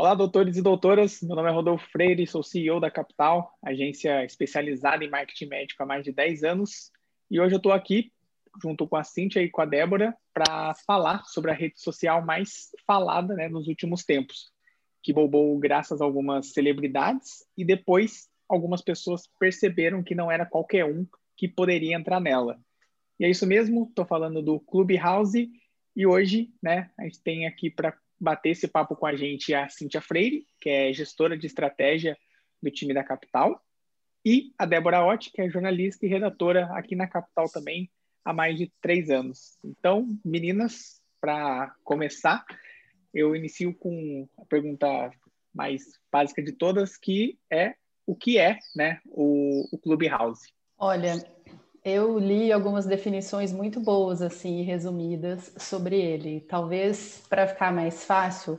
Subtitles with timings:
[0.00, 1.20] Olá, doutores e doutoras.
[1.20, 5.84] Meu nome é Rodolfo Freire, sou CEO da Capital, agência especializada em marketing médico há
[5.84, 6.90] mais de 10 anos.
[7.30, 8.10] E hoje eu estou aqui,
[8.62, 12.70] junto com a Cíntia e com a Débora, para falar sobre a rede social mais
[12.86, 14.50] falada né, nos últimos tempos,
[15.02, 20.86] que bombou graças a algumas celebridades e depois algumas pessoas perceberam que não era qualquer
[20.86, 21.06] um
[21.36, 22.58] que poderia entrar nela.
[23.18, 25.50] E é isso mesmo, estou falando do Clubhouse
[25.94, 29.68] e hoje né, a gente tem aqui para bater esse papo com a gente a
[29.68, 32.16] Cíntia Freire, que é gestora de estratégia
[32.62, 33.60] do time da Capital,
[34.24, 37.90] e a Débora Ott, que é jornalista e redatora aqui na Capital também
[38.24, 39.58] há mais de três anos.
[39.64, 42.44] Então, meninas, para começar,
[43.14, 45.10] eu inicio com a pergunta
[45.54, 45.82] mais
[46.12, 47.74] básica de todas, que é
[48.06, 50.52] o que é né, o, o Clubhouse?
[50.76, 51.14] Olha,
[51.84, 56.40] eu li algumas definições muito boas, assim, resumidas sobre ele.
[56.42, 58.58] Talvez para ficar mais fácil,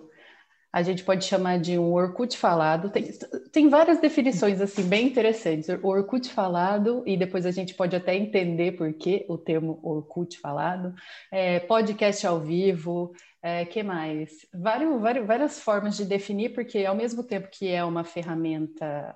[0.73, 2.89] a gente pode chamar de um Orkut falado.
[2.89, 3.11] Tem,
[3.51, 5.67] tem várias definições, assim, bem interessantes.
[5.83, 10.93] Orkut falado, e depois a gente pode até entender por que o termo Orkut falado.
[11.29, 14.47] É, podcast ao vivo, é, que mais?
[14.53, 19.15] Vários, vários, várias formas de definir, porque ao mesmo tempo que é uma ferramenta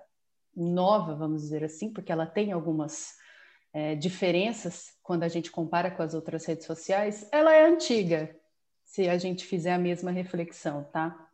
[0.55, 3.13] nova, vamos dizer assim, porque ela tem algumas
[3.75, 8.33] é, diferenças quando a gente compara com as outras redes sociais, ela é antiga,
[8.85, 11.27] se a gente fizer a mesma reflexão, tá?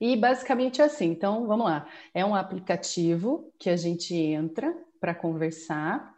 [0.00, 1.86] E basicamente é assim, então vamos lá.
[2.12, 6.12] É um aplicativo que a gente entra para conversar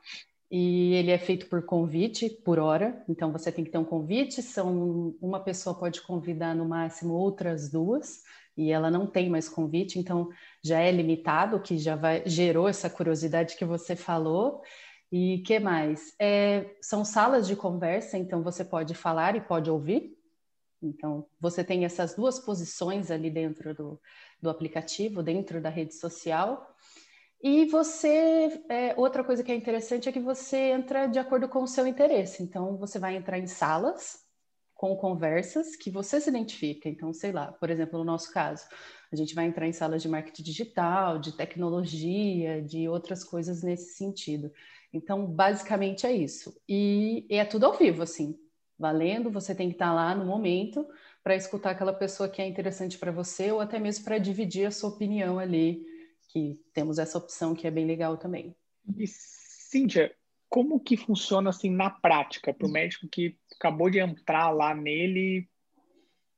[0.51, 4.41] e ele é feito por convite por hora, então você tem que ter um convite,
[4.41, 8.23] são uma pessoa pode convidar no máximo outras duas,
[8.57, 10.31] e ela não tem mais convite, então
[10.65, 14.63] já é limitado, que já vai, gerou essa curiosidade que você falou.
[15.11, 16.15] E que mais?
[16.21, 20.17] É, são salas de conversa, então você pode falar e pode ouvir.
[20.83, 24.01] Então, você tem essas duas posições ali dentro do,
[24.41, 26.75] do aplicativo, dentro da rede social.
[27.43, 31.63] E você, é, outra coisa que é interessante é que você entra de acordo com
[31.63, 32.43] o seu interesse.
[32.43, 34.27] Então, você vai entrar em salas
[34.75, 36.89] com conversas que você se identifica.
[36.89, 38.65] Então, sei lá, por exemplo, no nosso caso,
[39.11, 43.95] a gente vai entrar em salas de marketing digital, de tecnologia, de outras coisas nesse
[43.95, 44.53] sentido.
[44.93, 46.61] Então, basicamente é isso.
[46.69, 48.39] E, e é tudo ao vivo, assim,
[48.79, 49.31] valendo.
[49.31, 50.87] Você tem que estar lá no momento
[51.23, 54.71] para escutar aquela pessoa que é interessante para você ou até mesmo para dividir a
[54.71, 55.85] sua opinião ali,
[56.29, 58.57] que temos essa opção que é bem legal também.
[58.97, 60.15] E, Cíntia,
[60.49, 65.49] como que funciona assim na prática para o médico que acabou de entrar lá nele?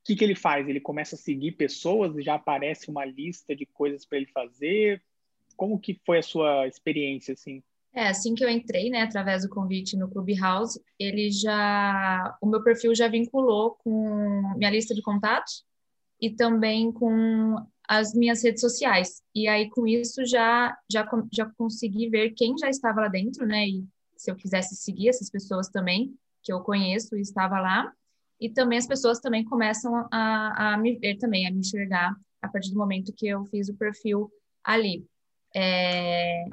[0.01, 0.67] O que, que ele faz?
[0.67, 2.21] Ele começa a seguir pessoas?
[2.23, 5.01] Já aparece uma lista de coisas para ele fazer?
[5.55, 7.63] Como que foi a sua experiência assim?
[7.93, 12.63] É, assim que eu entrei, né, através do convite no Clubhouse, ele já, o meu
[12.63, 15.65] perfil já vinculou com minha lista de contatos
[16.19, 17.55] e também com
[17.87, 19.21] as minhas redes sociais.
[19.35, 23.67] E aí com isso já já já consegui ver quem já estava lá dentro, né,
[23.67, 23.85] e
[24.15, 27.91] se eu quisesse seguir essas pessoas também que eu conheço e estava lá,
[28.39, 32.47] e também as pessoas também começam a, a me ver também, a me enxergar a
[32.47, 34.31] partir do momento que eu fiz o perfil
[34.63, 35.05] ali.
[35.55, 36.45] É,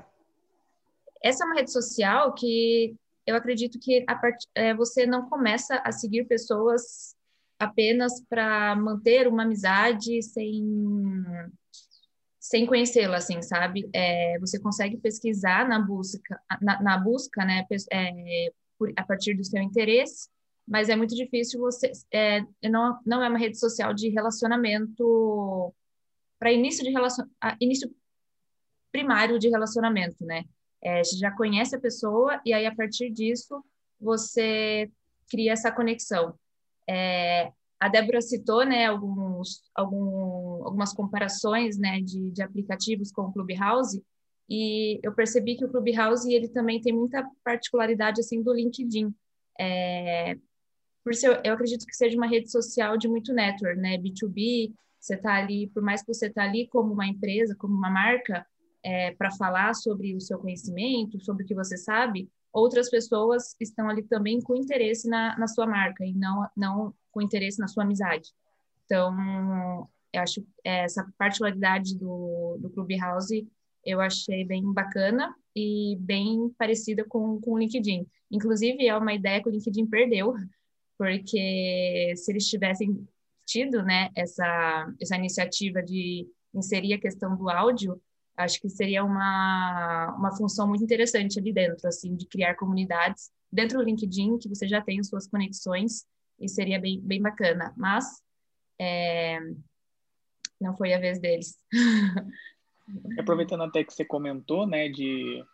[1.22, 2.94] essa é uma rede social que
[3.26, 4.38] eu acredito que part...
[4.54, 7.14] É, você não começa a seguir pessoas
[7.58, 10.64] apenas para manter uma amizade sem
[12.40, 13.90] sem conhecê-la, assim, sabe?
[13.92, 19.44] É, você consegue pesquisar na busca, na, na busca, né, é, por, a partir do
[19.44, 20.30] seu interesse,
[20.66, 22.40] mas é muito difícil você, é,
[22.70, 25.74] não, não é uma rede social de relacionamento
[26.38, 27.26] para início de relacion,
[27.60, 27.94] início
[28.90, 30.44] primário de relacionamento, né?
[30.82, 33.64] É, você já conhece a pessoa e aí a partir disso
[34.00, 34.90] você
[35.30, 36.34] cria essa conexão.
[36.88, 43.32] É, a Débora citou, né, alguns, algum, algumas comparações, né, de, de aplicativos com o
[43.32, 44.02] Clubhouse
[44.48, 49.14] e eu percebi que o Clubhouse ele também tem muita particularidade assim do LinkedIn.
[49.60, 50.36] É,
[51.04, 54.72] por ser, eu acredito que seja uma rede social de muito network, né, B2B.
[54.98, 58.46] Você está ali, por mais que você está ali como uma empresa, como uma marca,
[58.84, 63.88] é, para falar sobre o seu conhecimento, sobre o que você sabe, outras pessoas estão
[63.88, 67.84] ali também com interesse na, na sua marca e não, não com interesse na sua
[67.84, 68.30] amizade.
[68.84, 73.46] Então, eu acho essa particularidade do, do Clubhouse
[73.88, 78.06] eu achei bem bacana e bem parecida com, com o LinkedIn.
[78.30, 80.34] Inclusive, é uma ideia que o LinkedIn perdeu,
[80.98, 83.08] porque se eles tivessem
[83.46, 88.00] tido né, essa, essa iniciativa de inserir a questão do áudio,
[88.38, 93.78] acho que seria uma, uma função muito interessante ali dentro, assim, de criar comunidades dentro
[93.78, 96.06] do LinkedIn, que você já tem as suas conexões,
[96.40, 97.74] e seria bem, bem bacana.
[97.76, 98.22] Mas,
[98.78, 99.40] é,
[100.60, 101.58] não foi a vez deles.
[103.18, 105.44] Aproveitando até que você comentou, né, de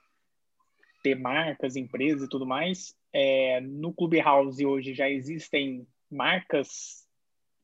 [1.03, 7.07] ter marcas, empresas e tudo mais, é, no Clubhouse hoje já existem marcas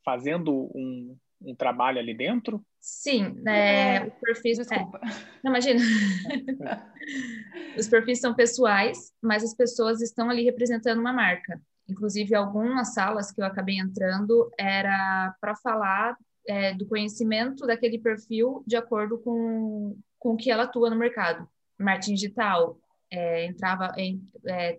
[0.05, 2.65] fazendo um, um trabalho ali dentro?
[2.81, 4.59] Sim, é, é, os perfis.
[4.59, 5.01] Desculpa.
[5.03, 5.09] É,
[5.45, 5.81] não, imagina.
[7.79, 11.61] os perfis são pessoais, mas as pessoas estão ali representando uma marca.
[11.87, 16.17] Inclusive, algumas salas que eu acabei entrando era para falar
[16.47, 21.47] é, do conhecimento daquele perfil de acordo com, com o que ela atua no mercado.
[21.79, 22.79] Marketing digital,
[23.11, 24.79] é, entrava em, é,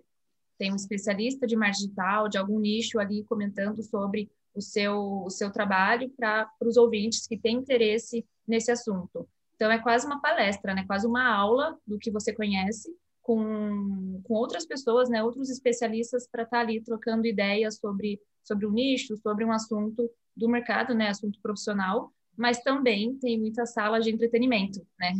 [0.58, 5.30] tem um especialista de marketing digital, de algum nicho ali comentando sobre o seu, o
[5.30, 9.28] seu trabalho para os ouvintes que têm interesse nesse assunto.
[9.54, 10.84] Então, é quase uma palestra, né?
[10.86, 15.22] quase uma aula do que você conhece com, com outras pessoas, né?
[15.22, 20.10] outros especialistas para estar tá ali trocando ideias sobre, sobre o nicho, sobre um assunto
[20.36, 21.08] do mercado, né?
[21.08, 25.12] assunto profissional, mas também tem muitas salas de entretenimento, né?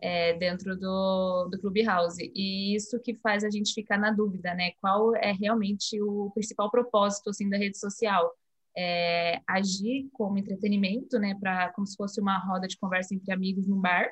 [0.00, 2.30] É, dentro do, do Clubhouse.
[2.34, 4.72] E isso que faz a gente ficar na dúvida, né?
[4.80, 8.30] Qual é realmente o principal propósito, assim, da rede social?
[8.76, 11.34] É, agir como entretenimento, né?
[11.40, 14.10] Pra, como se fosse uma roda de conversa entre amigos num bar,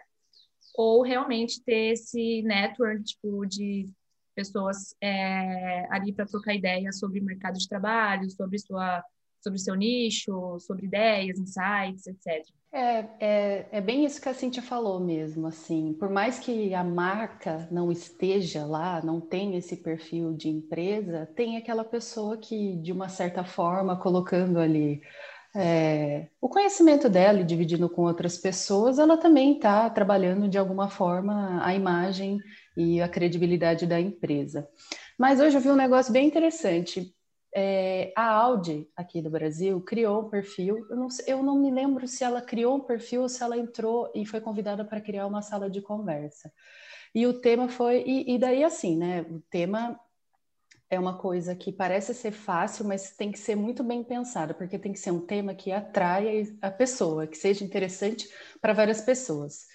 [0.77, 3.89] ou realmente ter esse network, tipo, de
[4.35, 9.05] pessoas é, ali para trocar ideias sobre mercado de trabalho, sobre sua
[9.43, 12.47] sobre o seu nicho, sobre ideias, insights, etc.
[12.75, 16.83] É, é, é bem isso que a Cintia falou mesmo, assim, por mais que a
[16.83, 22.91] marca não esteja lá, não tenha esse perfil de empresa, tem aquela pessoa que, de
[22.91, 25.03] uma certa forma, colocando ali
[25.55, 30.89] é, o conhecimento dela e dividindo com outras pessoas, ela também está trabalhando de alguma
[30.89, 32.39] forma a imagem
[32.75, 34.67] e a credibilidade da empresa.
[35.19, 37.15] Mas hoje eu vi um negócio bem interessante
[37.55, 40.87] é, a Audi aqui do Brasil criou um perfil.
[40.89, 44.11] Eu não, eu não me lembro se ela criou um perfil ou se ela entrou
[44.15, 46.53] e foi convidada para criar uma sala de conversa.
[47.15, 48.03] E o tema foi.
[48.07, 49.23] E, e daí, assim, né?
[49.23, 50.01] O tema
[50.89, 54.79] é uma coisa que parece ser fácil, mas tem que ser muito bem pensada, porque
[54.79, 58.29] tem que ser um tema que atraia a pessoa, que seja interessante
[58.61, 59.67] para várias pessoas.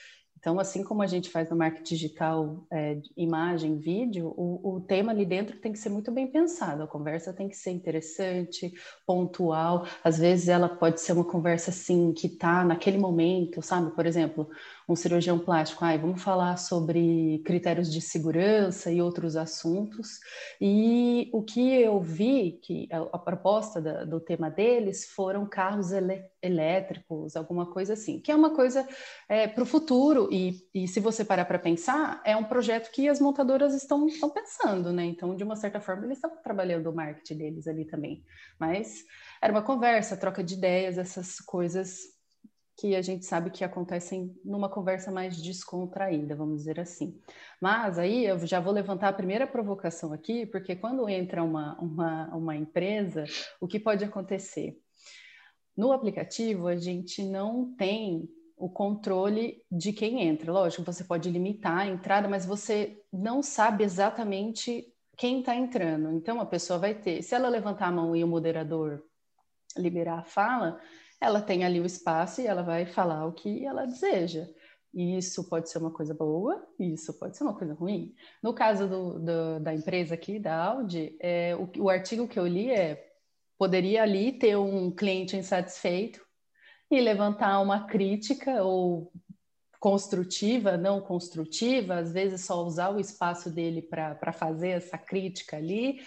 [0.48, 5.12] Então, assim como a gente faz no marketing digital, é, imagem, vídeo, o, o, tema
[5.12, 6.84] ali dentro tem que ser muito bem pensado.
[6.84, 8.74] A conversa tem que ser interessante,
[9.06, 9.86] pontual.
[10.02, 13.92] Às vezes ela pode ser uma conversa assim que está naquele momento, sabe?
[13.92, 14.50] Por exemplo,
[14.88, 20.20] um cirurgião plástico, ai, vamos falar sobre critérios de segurança e outros assuntos.
[20.62, 25.92] E o que eu vi, que a, a proposta da, do tema deles foram carros
[25.92, 28.88] ele, elétricos, alguma coisa assim, que é uma coisa
[29.28, 30.30] é, para o futuro.
[30.38, 34.30] E, e se você parar para pensar, é um projeto que as montadoras estão, estão
[34.30, 35.04] pensando, né?
[35.04, 38.24] Então, de uma certa forma, eles estão trabalhando o marketing deles ali também.
[38.60, 39.04] Mas
[39.42, 42.16] era uma conversa, troca de ideias, essas coisas
[42.80, 47.20] que a gente sabe que acontecem numa conversa mais descontraída, vamos dizer assim.
[47.60, 52.36] Mas aí eu já vou levantar a primeira provocação aqui, porque quando entra uma, uma,
[52.36, 53.24] uma empresa,
[53.60, 54.80] o que pode acontecer?
[55.76, 60.52] No aplicativo, a gente não tem o controle de quem entra.
[60.52, 66.12] Lógico, você pode limitar a entrada, mas você não sabe exatamente quem está entrando.
[66.12, 69.04] Então, a pessoa vai ter, se ela levantar a mão e o moderador
[69.78, 70.82] liberar a fala,
[71.22, 74.48] ela tem ali o espaço e ela vai falar o que ela deseja.
[74.94, 78.16] E isso pode ser uma coisa boa, isso pode ser uma coisa ruim.
[78.42, 82.48] No caso do, do, da empresa aqui, da Audi, é, o, o artigo que eu
[82.48, 83.08] li é:
[83.58, 86.27] poderia ali ter um cliente insatisfeito
[86.90, 89.12] e levantar uma crítica ou
[89.80, 96.00] construtiva, não construtiva, às vezes só usar o espaço dele para fazer essa crítica ali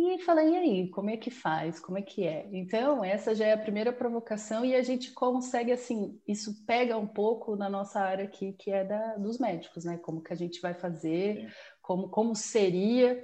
[0.00, 1.80] e falei, e aí, como é que faz?
[1.80, 2.48] Como é que é?
[2.52, 7.06] Então, essa já é a primeira provocação e a gente consegue, assim, isso pega um
[7.06, 9.98] pouco na nossa área aqui, que é da, dos médicos, né?
[9.98, 13.20] Como que a gente vai fazer, como, como seria.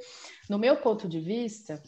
[0.50, 1.80] No meu ponto de vista,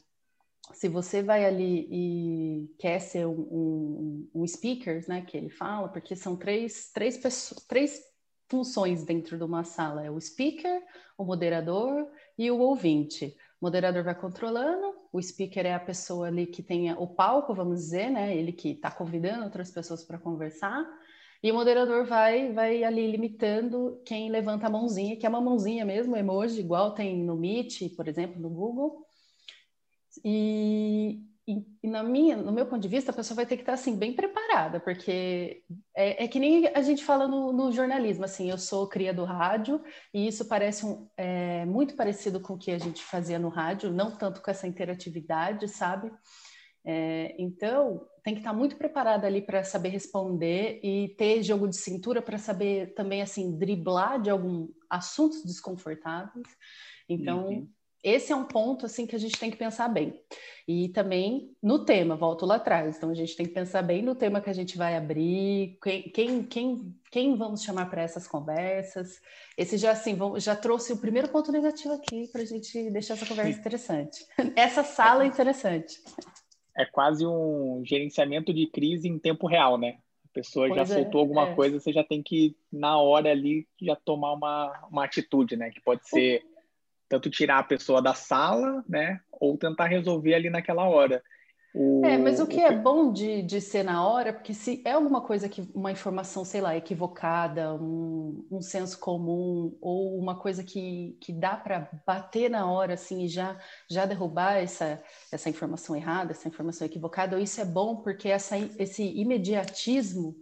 [0.72, 5.88] se você vai ali e quer ser um, um, um speaker, né, que ele fala,
[5.88, 8.00] porque são três, três, pessoas, três
[8.48, 10.82] funções dentro de uma sala, é o speaker,
[11.16, 12.06] o moderador
[12.38, 13.36] e o ouvinte.
[13.60, 17.80] O moderador vai controlando, o speaker é a pessoa ali que tem o palco, vamos
[17.80, 18.36] dizer, né?
[18.36, 20.84] Ele que está convidando outras pessoas para conversar.
[21.42, 25.84] E o moderador vai, vai ali limitando quem levanta a mãozinha, que é uma mãozinha
[25.84, 29.05] mesmo, emoji, igual tem no Meet, por exemplo, no Google.
[30.24, 33.62] E, e, e, na minha, no meu ponto de vista, a pessoa vai ter que
[33.62, 35.62] estar assim bem preparada, porque
[35.94, 39.24] é, é que nem a gente fala no, no, jornalismo, assim, eu sou cria do
[39.24, 39.82] rádio
[40.12, 43.92] e isso parece um, é, muito parecido com o que a gente fazia no rádio,
[43.92, 46.10] não tanto com essa interatividade, sabe?
[46.88, 51.76] É, então, tem que estar muito preparada ali para saber responder e ter jogo de
[51.76, 56.46] cintura para saber também, assim, driblar de alguns assuntos desconfortáveis.
[57.08, 57.68] Então, uhum.
[58.08, 60.20] Esse é um ponto, assim, que a gente tem que pensar bem.
[60.68, 62.96] E também no tema, volto lá atrás.
[62.96, 66.02] Então, a gente tem que pensar bem no tema que a gente vai abrir, quem,
[66.04, 69.20] quem, quem, quem vamos chamar para essas conversas.
[69.56, 73.26] Esse já, assim, já trouxe o primeiro ponto negativo aqui para a gente deixar essa
[73.26, 74.24] conversa interessante.
[74.56, 76.00] Essa sala é interessante
[76.76, 79.98] é quase um gerenciamento de crise em tempo real, né?
[80.24, 81.54] A pessoa pois já é, soltou alguma é.
[81.54, 85.70] coisa, você já tem que, na hora ali, já tomar uma, uma atitude, né?
[85.70, 86.44] Que pode ser
[87.08, 89.20] tanto tirar a pessoa da sala, né?
[89.32, 91.22] Ou tentar resolver ali naquela hora.
[91.78, 94.92] O, é, mas o que é bom de, de ser na hora, porque se é
[94.92, 100.64] alguma coisa que, uma informação, sei lá, equivocada, um, um senso comum, ou uma coisa
[100.64, 103.58] que, que dá para bater na hora, assim, e já,
[103.90, 109.02] já derrubar essa, essa informação errada, essa informação equivocada, isso é bom porque essa, esse
[109.02, 110.34] imediatismo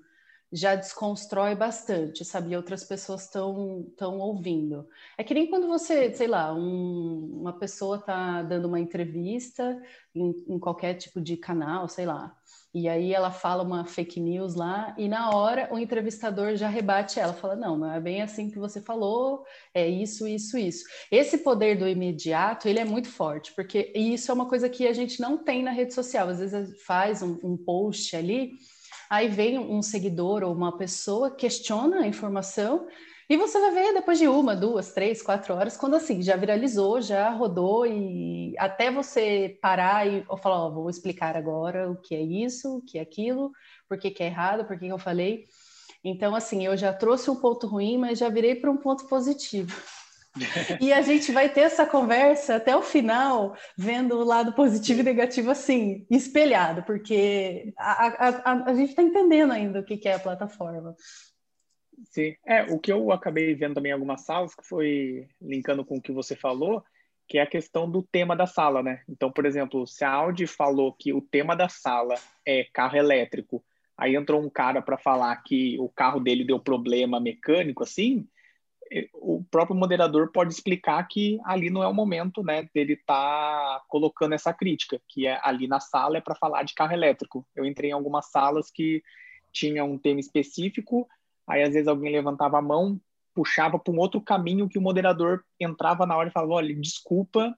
[0.54, 2.56] já desconstrói bastante, sabe?
[2.56, 4.87] Outras pessoas estão tão ouvindo.
[5.18, 9.82] É que nem quando você, sei lá, um, uma pessoa está dando uma entrevista
[10.14, 12.32] em, em, qualquer tipo de canal, sei lá,
[12.73, 17.18] e aí ela fala uma fake news lá, e na hora o entrevistador já rebate
[17.18, 19.44] ela, fala: não, não é bem assim que você falou,
[19.75, 20.84] é isso, isso, isso.
[21.11, 24.92] Esse poder do imediato, ele é muito forte, porque isso é uma coisa que a
[24.92, 26.28] gente não tem na rede social.
[26.28, 28.52] Às vezes faz um, um post ali
[29.14, 32.88] Aí vem um seguidor ou uma pessoa, questiona a informação
[33.30, 37.00] e você vai ver depois de uma, duas, três, quatro horas, quando assim, já viralizou,
[37.00, 42.12] já rodou e até você parar e ou falar, ó, vou explicar agora o que
[42.12, 43.52] é isso, o que é aquilo,
[43.88, 45.44] por que, que é errado, por que, que eu falei.
[46.02, 49.73] Então, assim, eu já trouxe um ponto ruim, mas já virei para um ponto positivo
[50.80, 55.04] e a gente vai ter essa conversa até o final, vendo o lado positivo e
[55.04, 60.08] negativo assim, espelhado, porque a, a, a, a gente está entendendo ainda o que, que
[60.08, 60.96] é a plataforma.
[62.10, 65.96] Sim, é, o que eu acabei vendo também em algumas salas, que foi linkando com
[65.96, 66.82] o que você falou,
[67.28, 69.02] que é a questão do tema da sala, né?
[69.08, 72.14] Então, por exemplo, se a Audi falou que o tema da sala
[72.44, 73.64] é carro elétrico,
[73.96, 78.28] aí entrou um cara para falar que o carro dele deu problema mecânico, assim,
[79.14, 83.84] o próprio moderador pode explicar que ali não é o momento, né, dele estar tá
[83.88, 87.46] colocando essa crítica, que é ali na sala é para falar de carro elétrico.
[87.56, 89.02] Eu entrei em algumas salas que
[89.52, 91.08] tinha um tema específico,
[91.46, 93.00] aí às vezes alguém levantava a mão,
[93.34, 97.56] puxava para um outro caminho que o moderador entrava na hora e falava: olha, desculpa,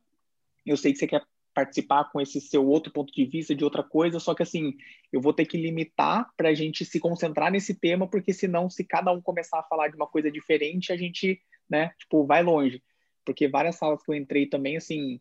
[0.65, 1.23] eu sei que você quer
[1.57, 4.77] participar com esse seu outro ponto de vista de outra coisa, só que assim,
[5.11, 8.85] eu vou ter que limitar para a gente se concentrar nesse tema, porque senão, se
[8.85, 12.83] cada um começar a falar de uma coisa diferente, a gente, né, tipo, vai longe.
[13.25, 15.19] Porque várias salas que eu entrei também, assim,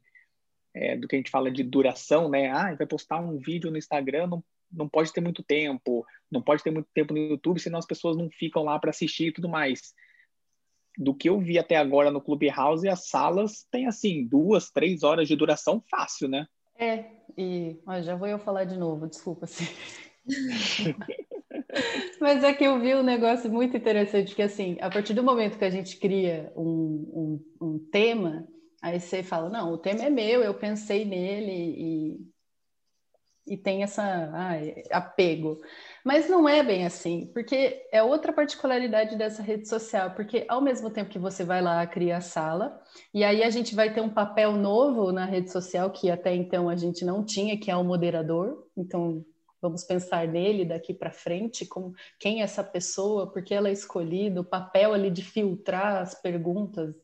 [0.73, 3.77] é, do que a gente fala de duração, né, ah, vai postar um vídeo no
[3.77, 7.79] Instagram, não, não pode ter muito tempo, não pode ter muito tempo no YouTube, senão
[7.79, 9.93] as pessoas não ficam lá para assistir e tudo mais
[10.97, 15.27] do que eu vi até agora no Clubhouse, as salas têm assim duas, três horas
[15.27, 16.47] de duração fácil, né?
[16.77, 17.05] É,
[17.37, 19.47] e ó, já vou eu falar de novo, desculpa.
[19.47, 19.69] se
[22.19, 25.57] Mas é que eu vi um negócio muito interessante, que assim, a partir do momento
[25.57, 28.47] que a gente cria um, um, um tema,
[28.81, 32.34] aí você fala, não, o tema é meu, eu pensei nele e,
[33.47, 34.53] e tem essa ah,
[34.91, 35.61] apego.
[36.03, 40.89] Mas não é bem assim, porque é outra particularidade dessa rede social, porque ao mesmo
[40.89, 42.81] tempo que você vai lá criar a sala,
[43.13, 46.69] e aí a gente vai ter um papel novo na rede social que até então
[46.69, 48.67] a gente não tinha, que é o moderador.
[48.75, 49.23] Então,
[49.61, 53.73] vamos pensar nele daqui para frente, como quem é essa pessoa, por que ela é
[53.73, 56.95] escolhida, o papel ali de filtrar as perguntas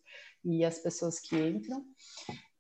[0.44, 1.86] e as pessoas que entram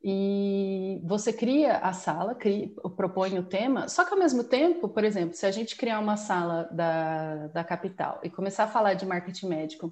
[0.04, 5.04] e você cria a sala, cria, propõe o tema, só que ao mesmo tempo, por
[5.04, 9.06] exemplo, se a gente criar uma sala da, da capital e começar a falar de
[9.06, 9.92] marketing médico,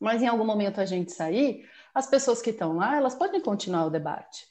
[0.00, 3.86] mas em algum momento a gente sair, as pessoas que estão lá, elas podem continuar
[3.86, 4.46] o debate.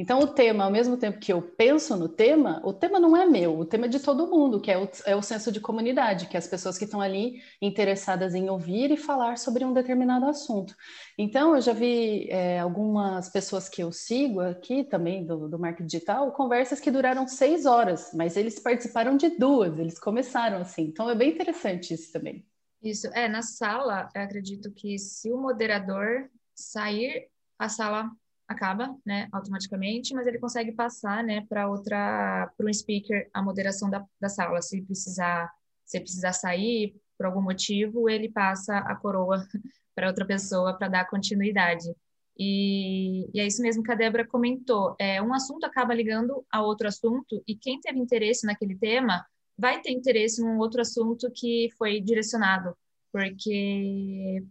[0.00, 3.26] Então, o tema, ao mesmo tempo que eu penso no tema, o tema não é
[3.26, 6.26] meu, o tema é de todo mundo, que é o, é o senso de comunidade,
[6.26, 10.24] que é as pessoas que estão ali interessadas em ouvir e falar sobre um determinado
[10.24, 10.74] assunto.
[11.18, 15.86] Então, eu já vi é, algumas pessoas que eu sigo aqui também do, do marketing
[15.86, 20.84] digital, conversas que duraram seis horas, mas eles participaram de duas, eles começaram assim.
[20.84, 22.42] Então, é bem interessante isso também.
[22.82, 27.28] Isso, é, na sala, eu acredito que se o moderador sair,
[27.58, 28.10] a sala
[28.50, 33.88] acaba, né, automaticamente, mas ele consegue passar, né, para outra, para um speaker a moderação
[33.88, 34.60] da, da sala.
[34.60, 35.48] Se precisar,
[35.86, 39.46] se precisar sair por algum motivo, ele passa a coroa
[39.94, 41.94] para outra pessoa para dar continuidade.
[42.36, 44.96] E, e, é isso mesmo que a Débora comentou.
[44.98, 49.24] É, um assunto acaba ligando a outro assunto, e quem teve interesse naquele tema
[49.56, 52.76] vai ter interesse num outro assunto que foi direcionado,
[53.12, 54.42] porque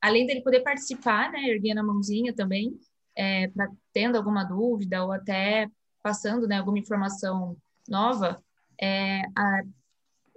[0.00, 2.78] além dele poder participar, né, erguendo a mãozinha também,
[3.14, 5.68] é, pra, tendo alguma dúvida ou até
[6.02, 7.56] passando né, alguma informação
[7.88, 8.42] nova,
[8.80, 9.62] é, a,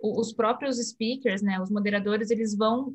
[0.02, 2.94] os próprios speakers, né, os moderadores, eles vão,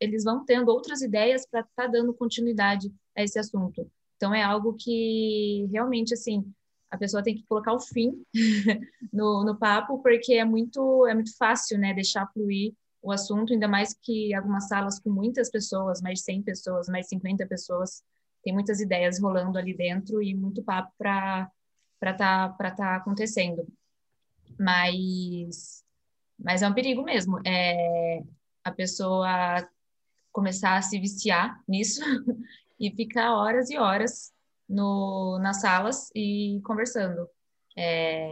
[0.00, 3.88] eles vão tendo outras ideias para estar tá dando continuidade a esse assunto.
[4.16, 6.44] Então, é algo que realmente, assim,
[6.90, 8.20] a pessoa tem que colocar o fim
[9.12, 13.68] no, no papo, porque é muito, é muito fácil, né, deixar fluir o assunto, ainda
[13.68, 18.02] mais que algumas salas com muitas pessoas, mais 100 pessoas, mais 50 pessoas,
[18.42, 21.50] tem muitas ideias rolando ali dentro e muito papo para
[22.00, 23.66] para tá, tá acontecendo.
[24.58, 25.84] Mas
[26.38, 27.40] mas é um perigo mesmo.
[27.46, 28.22] É
[28.64, 29.68] a pessoa
[30.32, 32.00] começar a se viciar nisso
[32.78, 34.32] e ficar horas e horas
[34.68, 37.28] no, nas salas e conversando.
[37.76, 38.28] É,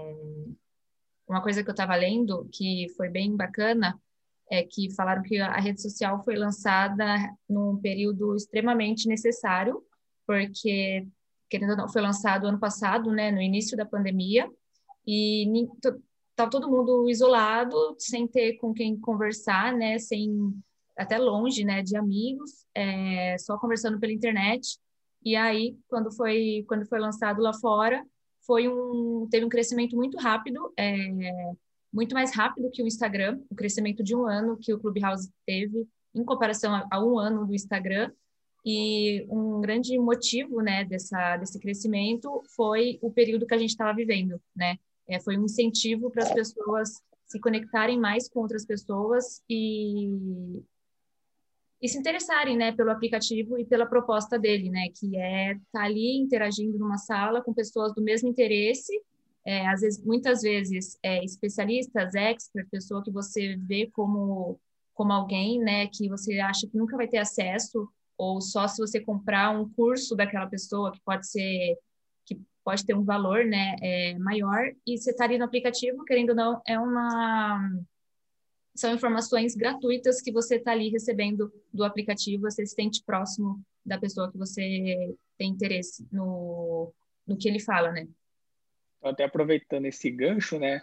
[1.26, 4.00] uma coisa que eu estava lendo que foi bem bacana
[4.50, 7.04] é que falaram que a rede social foi lançada
[7.48, 9.82] num período extremamente necessário,
[10.26, 11.06] porque
[11.48, 14.50] querendo ou não, foi lançado ano passado, né, no início da pandemia,
[15.06, 15.46] e
[16.34, 20.52] tá todo mundo isolado, sem ter com quem conversar, né, sem
[20.96, 24.78] até longe, né, de amigos, é, só conversando pela internet.
[25.24, 28.04] E aí, quando foi quando foi lançado lá fora,
[28.46, 30.94] foi um teve um crescimento muito rápido, é,
[31.92, 35.86] muito mais rápido que o Instagram, o crescimento de um ano que o Clubhouse teve
[36.14, 38.10] em comparação a, a um ano do Instagram.
[38.64, 43.94] E um grande motivo, né, dessa desse crescimento foi o período que a gente estava
[43.94, 44.76] vivendo, né?
[45.08, 50.62] É, foi um incentivo para as pessoas se conectarem mais com outras pessoas e,
[51.82, 55.84] e se interessarem, né, pelo aplicativo e pela proposta dele, né, que é estar tá
[55.84, 58.92] ali interagindo numa sala com pessoas do mesmo interesse,
[59.46, 64.58] é, às vezes, muitas vezes, é, especialistas, experts, pessoa que você vê como
[64.94, 67.86] como alguém, né, que você acha que nunca vai ter acesso
[68.16, 71.76] ou só se você comprar um curso daquela pessoa que pode ser
[72.66, 76.34] pode ter um valor né, é, maior, e você estaria tá no aplicativo, querendo ou
[76.34, 77.70] não, é uma
[78.74, 84.36] são informações gratuitas que você está ali recebendo do aplicativo, assistente próximo da pessoa que
[84.36, 86.92] você tem interesse no,
[87.26, 88.08] no que ele fala, né?
[89.08, 90.80] Até aproveitando esse gancho, né?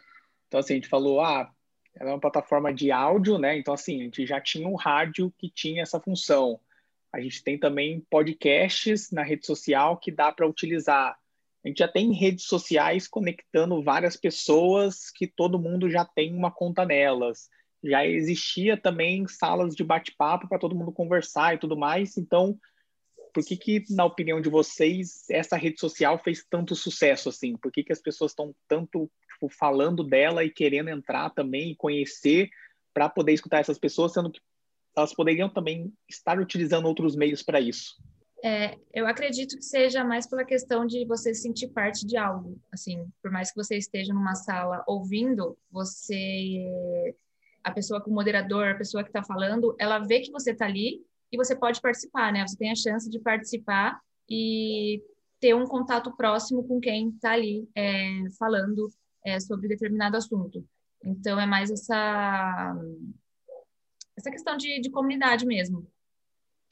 [0.48, 1.52] Então, assim, a gente falou, ah,
[1.96, 3.58] ela é uma plataforma de áudio, né?
[3.58, 6.60] Então, assim, a gente já tinha um rádio que tinha essa função.
[7.12, 11.18] A gente tem também podcasts na rede social que dá para utilizar.
[11.64, 16.52] A gente já tem redes sociais conectando várias pessoas que todo mundo já tem uma
[16.52, 17.50] conta nelas.
[17.84, 22.18] Já existia também salas de bate-papo para todo mundo conversar e tudo mais.
[22.18, 22.58] Então,
[23.34, 27.58] por que, que, na opinião de vocês, essa rede social fez tanto sucesso assim?
[27.58, 31.76] Por que, que as pessoas estão tanto tipo, falando dela e querendo entrar também e
[31.76, 32.50] conhecer
[32.94, 34.40] para poder escutar essas pessoas, sendo que
[34.96, 37.96] elas poderiam também estar utilizando outros meios para isso?
[38.46, 42.60] É, eu acredito que seja mais pela questão de você sentir parte de algo.
[42.72, 47.16] Assim, por mais que você esteja numa sala ouvindo, você,
[47.64, 50.66] a pessoa com o moderador, a pessoa que está falando, ela vê que você está
[50.66, 51.02] ali
[51.34, 52.46] e você pode participar, né?
[52.48, 55.02] Você tem a chance de participar e
[55.40, 58.88] ter um contato próximo com quem está ali é, falando
[59.26, 60.64] é, sobre determinado assunto.
[61.04, 62.76] Então, é mais essa,
[64.16, 65.88] essa questão de, de comunidade mesmo,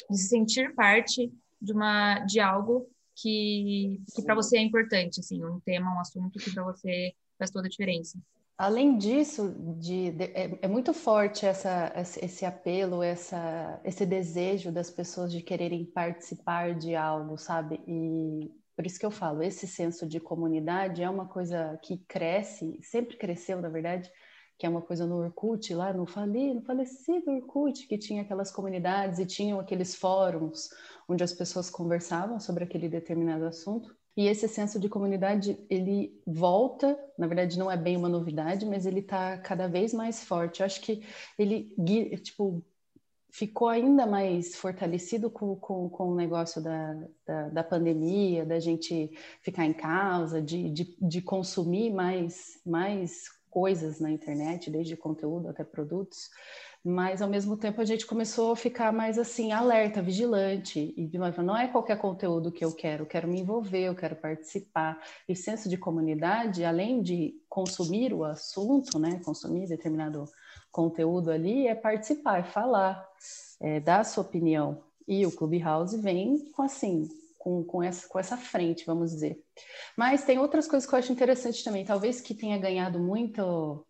[0.08, 5.44] de se sentir parte de uma de algo que, que para você é importante, assim,
[5.44, 8.20] um tema, um assunto que para você faz toda a diferença.
[8.62, 14.88] Além disso, de, de é, é, muito forte essa, esse apelo, essa, esse desejo das
[14.92, 17.82] pessoas de quererem participar de algo, sabe?
[17.88, 22.80] E por isso que eu falo, esse senso de comunidade é uma coisa que cresce,
[22.84, 24.12] sempre cresceu, na verdade,
[24.60, 28.52] que é uma coisa no Orkut, lá no, fali, no falecido Orkut, que tinha aquelas
[28.52, 30.70] comunidades e tinham aqueles fóruns
[31.10, 34.00] onde as pessoas conversavam sobre aquele determinado assunto.
[34.16, 38.86] E esse senso de comunidade, ele volta, na verdade não é bem uma novidade, mas
[38.86, 40.60] ele está cada vez mais forte.
[40.60, 41.04] Eu acho que
[41.40, 41.74] ele,
[42.18, 42.62] tipo,
[43.32, 46.94] ficou ainda mais fortalecido com, com, com o negócio da,
[47.26, 49.10] da, da, pandemia, da gente
[49.42, 55.64] ficar em casa, de, de, de consumir mais, mais coisas na internet, desde conteúdo até
[55.64, 56.30] produtos,
[56.84, 61.10] mas ao mesmo tempo a gente começou a ficar mais assim alerta, vigilante e
[61.44, 65.00] não é qualquer conteúdo que eu quero, eu quero me envolver, eu quero participar.
[65.30, 70.26] E senso de comunidade, além de consumir o assunto, né, consumir determinado
[70.72, 73.08] conteúdo ali, é participar, é falar,
[73.60, 74.84] é dar a sua opinião.
[75.08, 79.44] E o Clubhouse vem com assim, com, com, essa, com essa frente, vamos dizer.
[79.96, 83.86] Mas tem outras coisas que eu acho interessante também, talvez que tenha ganhado muito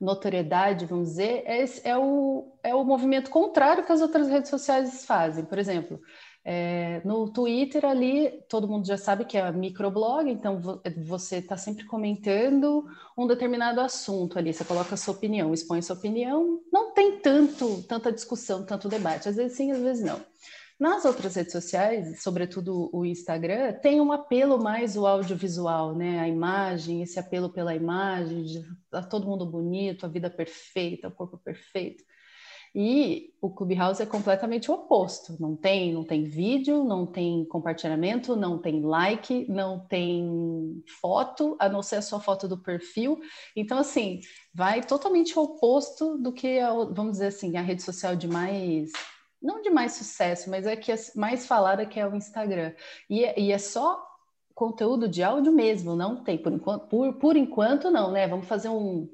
[0.00, 5.04] notoriedade, vamos dizer, é, é, o, é o movimento contrário que as outras redes sociais
[5.04, 5.44] fazem.
[5.44, 6.00] Por exemplo,
[6.44, 10.60] é, no Twitter ali, todo mundo já sabe que é microblog, então
[11.04, 15.82] você está sempre comentando um determinado assunto ali, você coloca a sua opinião, expõe a
[15.82, 20.20] sua opinião, não tem tanto, tanta discussão, tanto debate, às vezes sim, às vezes não.
[20.78, 26.20] Nas outras redes sociais, sobretudo o Instagram, tem um apelo mais o audiovisual, né?
[26.20, 31.12] A imagem, esse apelo pela imagem, de tá todo mundo bonito, a vida perfeita, o
[31.12, 32.04] corpo perfeito.
[32.72, 35.36] E o Clubhouse é completamente o oposto.
[35.40, 41.68] Não tem, não tem vídeo, não tem compartilhamento, não tem like, não tem foto, a
[41.68, 43.18] não ser a sua foto do perfil.
[43.56, 44.20] Então, assim,
[44.54, 48.92] vai totalmente o oposto do que, a, vamos dizer assim, a rede social de mais
[49.40, 52.72] não de mais sucesso, mas é que é mais falada que é o Instagram.
[53.08, 54.04] E é, e é só
[54.54, 58.26] conteúdo de áudio mesmo, não tem, por enquanto, por, por enquanto não, né?
[58.26, 59.08] Vamos fazer um,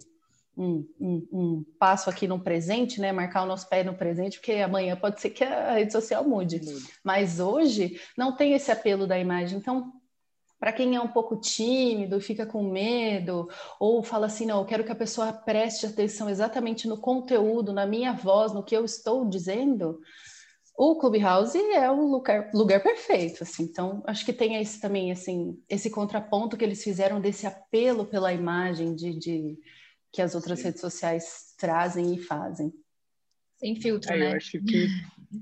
[0.57, 3.13] um, um, um, passo aqui no presente, né?
[3.13, 6.65] Marcar o nosso pé no presente, porque amanhã pode ser que a rede social mude.
[6.65, 6.87] mude.
[7.03, 9.59] Mas hoje não tem esse apelo da imagem.
[9.59, 9.93] Então,
[10.65, 14.83] para quem é um pouco tímido, fica com medo, ou fala assim, não, eu quero
[14.83, 19.29] que a pessoa preste atenção exatamente no conteúdo, na minha voz, no que eu estou
[19.29, 20.01] dizendo,
[20.75, 23.65] o Clubhouse é o lugar, lugar perfeito, assim.
[23.65, 28.33] Então, acho que tem esse também, assim, esse contraponto que eles fizeram desse apelo pela
[28.33, 29.59] imagem de, de
[30.11, 30.65] que as outras Sim.
[30.65, 32.73] redes sociais trazem e fazem.
[33.59, 34.33] Sem filtro, é, né?
[34.33, 34.89] Eu acho que...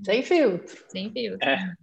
[0.03, 0.85] Sem filtro.
[0.89, 1.47] Sem filtro.
[1.47, 1.73] É.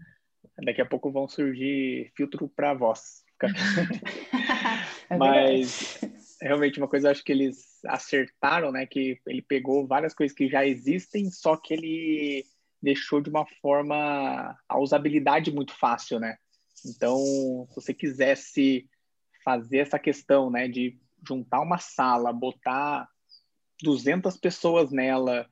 [0.63, 3.30] Daqui a pouco vão surgir filtro para voz.
[5.09, 5.99] é Mas
[6.41, 8.87] realmente uma coisa acho que eles acertaram, né?
[8.87, 12.45] Que ele pegou várias coisas que já existem, só que ele
[12.83, 16.37] deixou de uma forma a usabilidade muito fácil, né?
[16.87, 17.19] Então,
[17.69, 18.89] se você quisesse
[19.45, 23.09] fazer essa questão, né, de juntar uma sala, botar
[23.83, 25.47] 200 pessoas nela,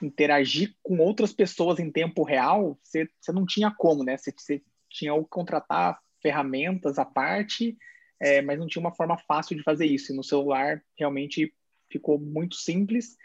[0.00, 4.16] interagir com outras pessoas em tempo real, você, você não tinha como, né?
[4.16, 7.76] Você, você tinha que contratar ferramentas à parte,
[8.20, 10.12] é, mas não tinha uma forma fácil de fazer isso.
[10.12, 11.52] E no celular realmente
[11.90, 13.16] ficou muito simples.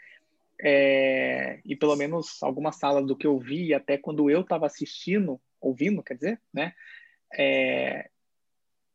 [0.60, 5.40] É, e pelo menos algumas salas do que eu vi, até quando eu estava assistindo,
[5.60, 6.72] ouvindo, quer dizer, né?
[7.34, 8.08] É,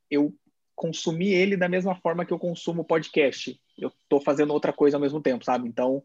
[0.10, 0.34] eu
[0.76, 3.60] consumi ele da mesma forma que eu consumo podcast.
[3.78, 5.68] Eu estou fazendo outra coisa ao mesmo tempo, sabe?
[5.68, 6.04] Então,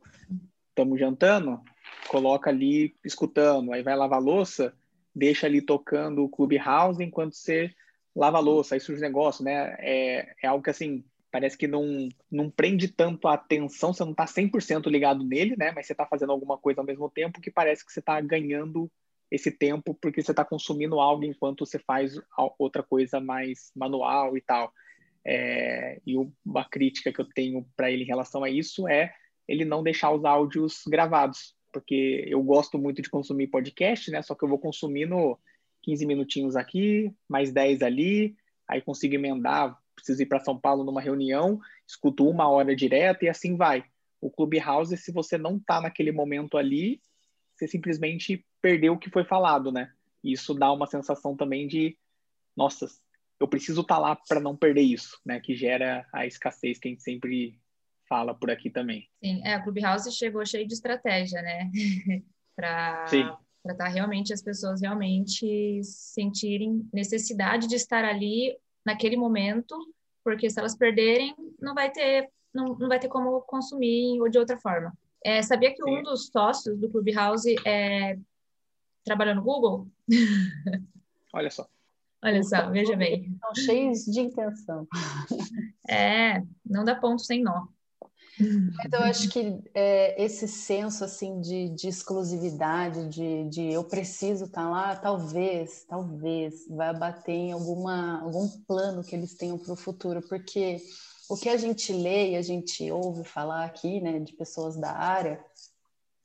[0.68, 1.62] estamos jantando,
[2.08, 4.74] coloca ali escutando, aí vai lavar louça,
[5.14, 7.74] deixa ali tocando o Clubhouse enquanto você
[8.16, 9.76] lava louça, aí surge negócio, né?
[9.78, 14.12] É, é algo que, assim, parece que não, não prende tanto a atenção, você não
[14.12, 15.70] está 100% ligado nele, né?
[15.70, 18.90] Mas você está fazendo alguma coisa ao mesmo tempo que parece que você está ganhando
[19.30, 22.18] esse tempo porque você está consumindo algo enquanto você faz
[22.58, 24.72] outra coisa mais manual e tal.
[25.24, 29.12] É, e uma crítica que eu tenho para ele em relação a isso é
[29.46, 34.22] ele não deixar os áudios gravados, porque eu gosto muito de consumir podcast, né?
[34.22, 35.38] Só que eu vou consumindo
[35.86, 38.36] 15 minutinhos aqui, mais 10 ali,
[38.68, 43.28] aí consigo emendar, preciso ir para São Paulo numa reunião, escuto uma hora direta e
[43.28, 43.84] assim vai.
[44.20, 47.00] O Clubhouse, se você não está naquele momento ali,
[47.54, 49.92] você simplesmente perdeu o que foi falado, né?
[50.24, 51.96] Isso dá uma sensação também de,
[52.56, 52.88] nossa,
[53.38, 55.38] eu preciso estar tá lá para não perder isso, né?
[55.38, 57.56] Que gera a escassez que a gente sempre
[58.08, 59.08] fala por aqui também.
[59.22, 61.70] Sim, é, o Clubhouse chegou cheio de estratégia, né?
[62.56, 69.76] para para estar tá realmente as pessoas realmente sentirem necessidade de estar ali naquele momento,
[70.24, 74.38] porque se elas perderem, não vai ter não, não vai ter como consumir ou de
[74.38, 74.96] outra forma.
[75.22, 78.18] É, sabia que um dos sócios do Clubhouse é,
[79.04, 79.86] trabalha no Google?
[81.34, 81.68] Olha só.
[82.24, 83.32] Olha só, veja bem.
[83.32, 84.88] Estão cheios de intenção.
[85.88, 87.66] É, não dá ponto sem nó.
[88.38, 94.44] Mas eu acho que é, esse senso assim de, de exclusividade, de, de, eu preciso
[94.44, 99.72] estar tá lá, talvez, talvez vai bater em alguma, algum plano que eles tenham para
[99.72, 100.82] o futuro, porque
[101.30, 104.92] o que a gente lê e a gente ouve falar aqui, né, de pessoas da
[104.92, 105.42] área,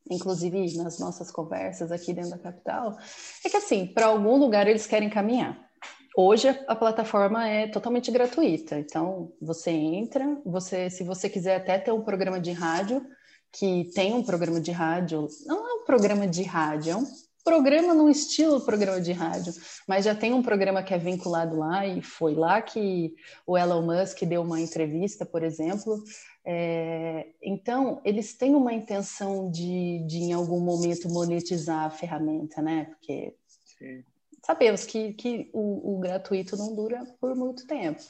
[0.09, 2.97] inclusive nas nossas conversas aqui dentro da capital,
[3.45, 5.70] é que assim, para algum lugar eles querem caminhar.
[6.15, 11.91] Hoje a plataforma é totalmente gratuita, então você entra, você, se você quiser até ter
[11.91, 13.05] um programa de rádio,
[13.51, 17.05] que tem um programa de rádio, não é um programa de rádio, é um
[17.43, 19.53] programa no estilo programa de rádio,
[19.87, 23.15] mas já tem um programa que é vinculado lá e foi lá que
[23.47, 26.03] o Elon Musk deu uma entrevista, por exemplo,
[26.43, 32.85] É, então, eles têm uma intenção de, de, em algum momento, monetizar a ferramenta, né?
[32.85, 33.35] Porque
[33.77, 34.03] Sim.
[34.45, 38.01] Sabemos que, que o, o, gratuito não dura por muito tempo,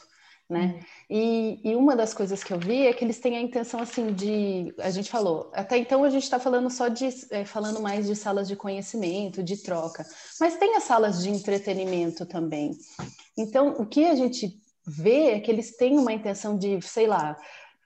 [0.50, 0.76] né?
[0.76, 0.86] Hum.
[1.10, 4.14] E, e, uma das coisas que eu vi é que eles têm a intenção, assim,
[4.14, 4.74] de...
[4.80, 7.08] A gente falou, até então a gente está falando só de...
[7.32, 10.06] É, falando mais de salas de conhecimento, de troca,
[10.40, 12.72] mas tem as salas de entretenimento também.
[13.38, 17.38] Então, o que a gente vê é que eles têm uma intenção de, sei lá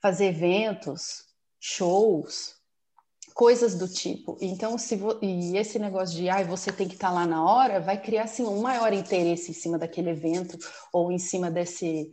[0.02, 1.24] fazer eventos,
[1.60, 2.55] shows,
[3.36, 4.38] coisas do tipo.
[4.40, 5.20] Então, se vo...
[5.22, 8.24] e esse negócio de ah, você tem que estar tá lá na hora, vai criar
[8.24, 10.58] assim um maior interesse em cima daquele evento
[10.92, 12.10] ou em cima desse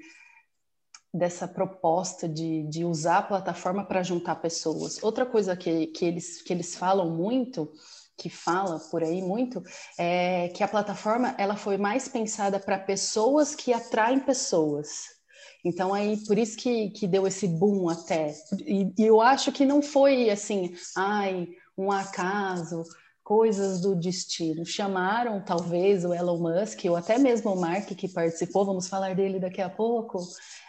[1.14, 5.00] dessa proposta de, de usar a plataforma para juntar pessoas.
[5.02, 7.70] Outra coisa que, que, eles, que eles falam muito,
[8.16, 9.62] que fala por aí muito,
[9.98, 15.21] é que a plataforma ela foi mais pensada para pessoas que atraem pessoas.
[15.64, 18.34] Então, aí, por isso que, que deu esse boom até.
[18.66, 21.48] E, e eu acho que não foi assim, ai,
[21.78, 22.82] um acaso,
[23.22, 24.66] coisas do destino.
[24.66, 29.38] Chamaram, talvez, o Elon Musk, ou até mesmo o Mark, que participou, vamos falar dele
[29.38, 30.18] daqui a pouco,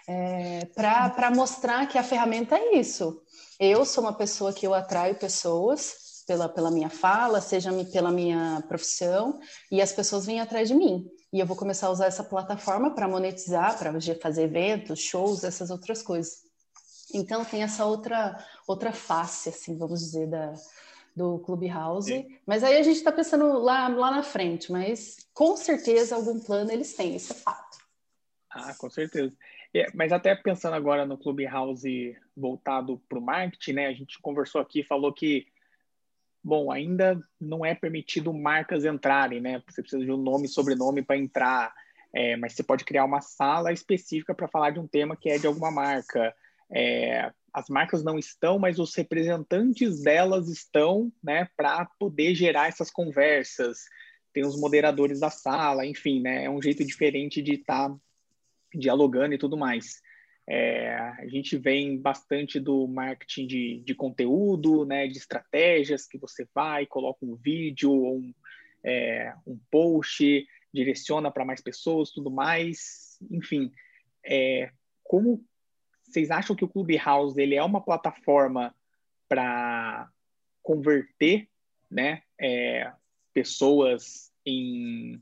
[0.08, 3.20] é, para mostrar que a ferramenta é isso.
[3.60, 8.64] Eu sou uma pessoa que eu atraio pessoas pela, pela minha fala, seja pela minha
[8.68, 9.40] profissão,
[9.72, 12.94] e as pessoas vêm atrás de mim e eu vou começar a usar essa plataforma
[12.94, 13.92] para monetizar, para
[14.22, 16.44] fazer eventos, shows, essas outras coisas.
[17.12, 20.54] Então tem essa outra outra face, assim, vamos dizer, da,
[21.16, 22.08] do Clubhouse.
[22.08, 22.38] Sim.
[22.46, 26.72] Mas aí a gente está pensando lá, lá na frente, mas com certeza algum plano
[26.72, 27.80] eles têm, isso é fato.
[28.52, 29.34] Ah, com certeza.
[29.74, 33.88] É, mas até pensando agora no Clubhouse voltado para o marketing, né?
[33.88, 35.48] A gente conversou aqui, falou que
[36.44, 39.64] Bom, ainda não é permitido marcas entrarem, né?
[39.68, 41.74] Você precisa de um nome e sobrenome para entrar,
[42.14, 45.38] é, mas você pode criar uma sala específica para falar de um tema que é
[45.38, 46.36] de alguma marca.
[46.70, 52.92] É, as marcas não estão, mas os representantes delas estão, né, para poder gerar essas
[52.92, 53.86] conversas.
[54.34, 56.44] Tem os moderadores da sala, enfim, né?
[56.44, 57.96] É um jeito diferente de estar tá
[58.76, 60.02] dialogando e tudo mais.
[60.48, 66.48] É, a gente vem bastante do marketing de, de conteúdo, né, de estratégias que você
[66.54, 68.34] vai, coloca um vídeo, um,
[68.84, 73.18] é, um post, direciona para mais pessoas, tudo mais.
[73.32, 73.72] Enfim,
[74.26, 74.72] é,
[75.04, 75.44] como
[76.04, 78.76] vocês acham que o Clubhouse ele é uma plataforma
[79.30, 80.10] para
[80.62, 81.48] converter
[81.90, 82.92] né, é,
[83.34, 85.22] pessoas em,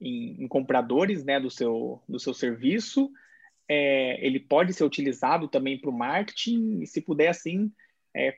[0.00, 3.10] em, em, compradores né, do, seu, do seu serviço?
[3.68, 7.70] É, ele pode ser utilizado também para o marketing, e se puder, assim,
[8.16, 8.36] é,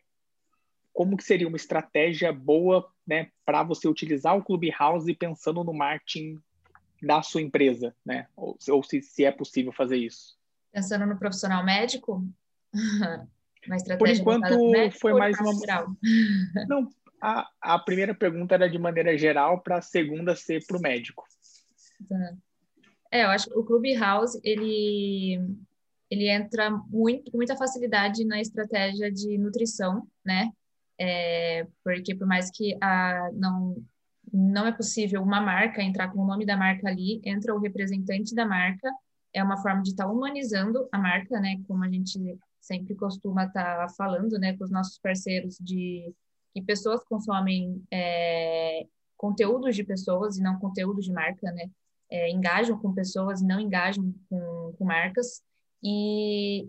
[0.92, 6.38] como que seria uma estratégia boa né, para você utilizar o Clubhouse pensando no marketing
[7.02, 8.26] da sua empresa, né?
[8.36, 10.36] Ou, ou se, se, é possível fazer isso.
[10.70, 12.22] Pensando no profissional médico?
[13.66, 15.54] uma estratégia Por enquanto, foi mais uma...
[15.54, 15.96] Geral?
[16.68, 16.88] Não,
[17.20, 21.24] a, a primeira pergunta era de maneira geral, para a segunda ser para o médico.
[22.08, 22.36] Tá.
[23.10, 25.40] É, eu acho que o Clubhouse, ele,
[26.10, 30.50] ele entra muito, com muita facilidade na estratégia de nutrição, né?
[30.98, 33.82] É, porque por mais que a, não,
[34.32, 38.34] não é possível uma marca entrar com o nome da marca ali, entra o representante
[38.34, 38.88] da marca,
[39.32, 41.60] é uma forma de estar tá humanizando a marca, né?
[41.66, 46.14] Como a gente sempre costuma estar tá falando, né, com os nossos parceiros de
[46.52, 51.70] que pessoas consomem é, conteúdos de pessoas e não conteúdo de marca, né?
[52.10, 55.42] É, engajam com pessoas não engajam com, com marcas.
[55.82, 56.68] E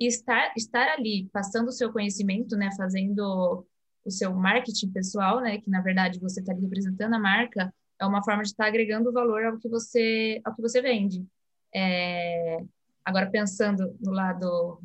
[0.00, 3.66] estar, estar ali, passando o seu conhecimento, né, fazendo
[4.04, 8.22] o seu marketing pessoal, né, que na verdade você está representando a marca, é uma
[8.22, 11.26] forma de estar tá agregando valor ao que você, ao que você vende.
[11.74, 12.58] É,
[13.04, 14.80] agora pensando no lado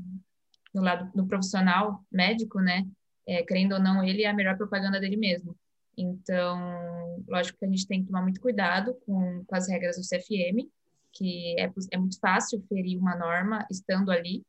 [0.73, 2.83] no lado do profissional médico, né,
[3.27, 5.55] é, querendo ou não, ele é a melhor propaganda dele mesmo.
[5.95, 10.03] Então, lógico que a gente tem que tomar muito cuidado com, com as regras do
[10.03, 10.69] CFM,
[11.11, 14.43] que é, é muito fácil ferir uma norma estando ali,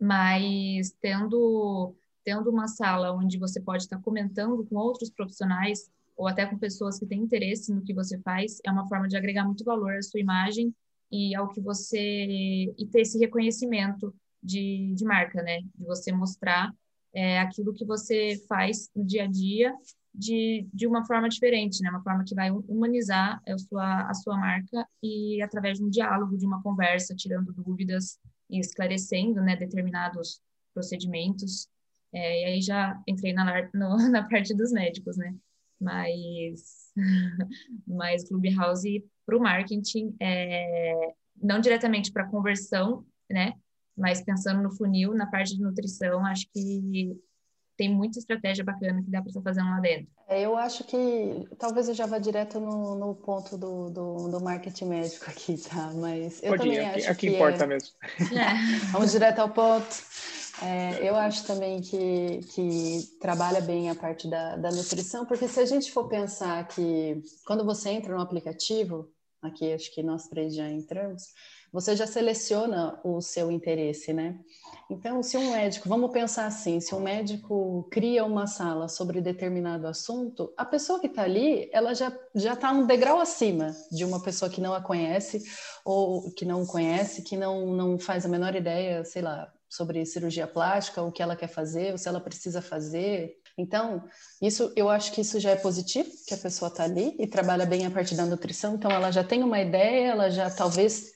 [0.00, 6.46] mas tendo, tendo uma sala onde você pode estar comentando com outros profissionais ou até
[6.46, 9.64] com pessoas que têm interesse no que você faz, é uma forma de agregar muito
[9.64, 10.74] valor à sua imagem
[11.10, 15.60] e ao que você e ter esse reconhecimento de, de marca, né?
[15.74, 16.72] De você mostrar
[17.12, 19.74] é, aquilo que você faz no dia a dia
[20.16, 21.90] de, de uma forma diferente, né?
[21.90, 26.36] Uma forma que vai humanizar a sua, a sua marca e através de um diálogo,
[26.36, 30.40] de uma conversa, tirando dúvidas e esclarecendo, né, determinados
[30.72, 31.68] procedimentos.
[32.12, 35.34] É, e aí já entrei na, no, na parte dos médicos, né?
[35.78, 36.92] Mas,
[37.86, 43.52] mas Clubhouse para o marketing, é, não diretamente para conversão, né?
[43.96, 47.18] Mas pensando no funil, na parte de nutrição, acho que
[47.76, 50.06] tem muita estratégia bacana que dá para estar fazendo lá dentro.
[50.28, 54.40] É, eu acho que talvez eu já vá direto no, no ponto do, do, do,
[54.40, 55.92] marketing médico aqui, tá?
[55.94, 57.66] Mas eu Pode também ir, acho aqui, aqui que importa é...
[57.66, 57.90] mesmo.
[58.18, 58.86] É.
[58.92, 59.86] Vamos direto ao ponto.
[60.62, 65.60] É, eu acho também que, que trabalha bem a parte da, da nutrição, porque se
[65.60, 69.10] a gente for pensar que quando você entra no aplicativo,
[69.46, 71.32] aqui acho que nós três já entramos,
[71.72, 74.38] você já seleciona o seu interesse, né?
[74.88, 79.86] Então, se um médico, vamos pensar assim, se um médico cria uma sala sobre determinado
[79.86, 84.22] assunto, a pessoa que está ali, ela já já está um degrau acima de uma
[84.22, 85.42] pessoa que não a conhece
[85.84, 90.46] ou que não conhece, que não não faz a menor ideia, sei lá, sobre cirurgia
[90.46, 93.36] plástica, o que ela quer fazer, ou se ela precisa fazer.
[93.58, 94.04] Então,
[94.40, 97.64] isso eu acho que isso já é positivo, que a pessoa está ali e trabalha
[97.64, 101.14] bem a parte da nutrição, então ela já tem uma ideia, ela já talvez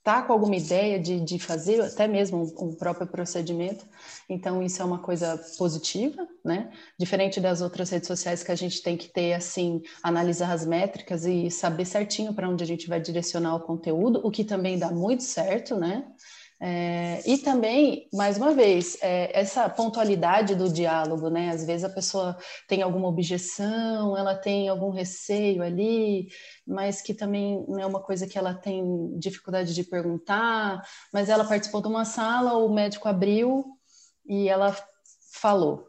[0.00, 3.86] está com alguma ideia de, de fazer até mesmo um, um, próprio procedimento.
[4.28, 6.72] Então, isso é uma coisa positiva, né?
[6.98, 11.26] Diferente das outras redes sociais que a gente tem que ter, assim, analisar as métricas
[11.26, 14.90] e saber certinho para onde a gente vai direcionar o conteúdo, o que também dá
[14.90, 16.04] muito certo, né?
[16.62, 21.48] É, e também, mais uma vez, é, essa pontualidade do diálogo, né?
[21.48, 22.36] Às vezes a pessoa
[22.68, 26.28] tem alguma objeção, ela tem algum receio ali,
[26.66, 31.44] mas que também não é uma coisa que ela tem dificuldade de perguntar, mas ela
[31.46, 33.64] participou de uma sala, o médico abriu
[34.26, 34.76] e ela
[35.32, 35.88] falou.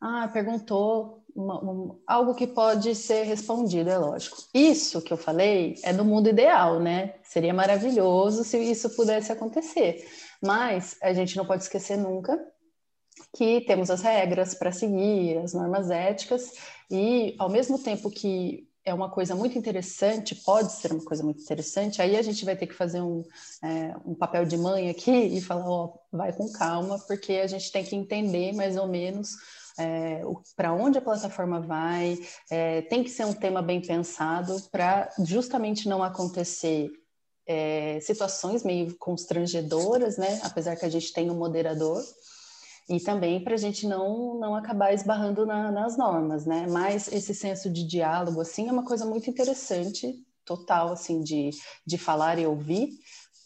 [0.00, 4.36] Ah, perguntou uma, um, algo que pode ser respondido, é lógico.
[4.52, 7.14] Isso que eu falei é do mundo ideal, né?
[7.22, 10.04] Seria maravilhoso se isso pudesse acontecer.
[10.42, 12.36] Mas a gente não pode esquecer nunca
[13.36, 16.52] que temos as regras para seguir, as normas éticas,
[16.90, 21.42] e ao mesmo tempo que é uma coisa muito interessante, pode ser uma coisa muito
[21.42, 23.22] interessante, aí a gente vai ter que fazer um,
[23.62, 27.70] é, um papel de mãe aqui e falar, ó, vai com calma, porque a gente
[27.70, 29.36] tem que entender mais ou menos
[29.78, 30.22] é,
[30.56, 32.18] para onde a plataforma vai,
[32.50, 36.90] é, tem que ser um tema bem pensado para justamente não acontecer
[37.46, 40.40] é, situações meio constrangedoras, né?
[40.42, 42.02] Apesar que a gente tem um moderador,
[42.88, 46.66] e também para a gente não, não acabar esbarrando na, nas normas, né?
[46.68, 50.14] Mas esse senso de diálogo, assim, é uma coisa muito interessante,
[50.44, 51.50] total, assim, de,
[51.86, 52.90] de falar e ouvir,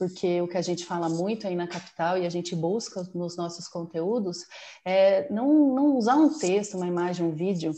[0.03, 3.37] porque o que a gente fala muito aí na capital e a gente busca nos
[3.37, 4.39] nossos conteúdos
[4.85, 7.73] é não, não usar um texto, uma imagem, um vídeo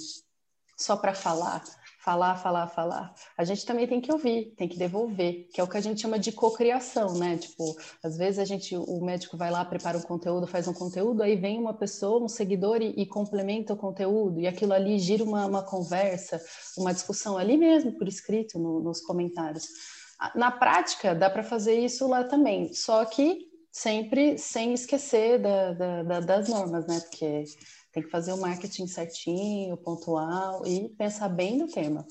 [0.75, 1.63] só para falar,
[2.03, 3.15] falar, falar, falar.
[3.37, 6.01] A gente também tem que ouvir, tem que devolver, que é o que a gente
[6.01, 7.37] chama de cocriação, né?
[7.37, 11.23] Tipo, às vezes a gente, o médico vai lá, prepara um conteúdo, faz um conteúdo,
[11.23, 15.23] aí vem uma pessoa, um seguidor e, e complementa o conteúdo, e aquilo ali gira
[15.23, 16.43] uma, uma conversa,
[16.79, 19.69] uma discussão ali mesmo, por escrito, no, nos comentários.
[20.35, 26.03] Na prática, dá para fazer isso lá também, só que sempre sem esquecer da, da,
[26.03, 27.01] da, das normas, né?
[27.01, 27.45] Porque
[27.93, 32.07] tem que fazer o marketing certinho, pontual e pensar bem no tema.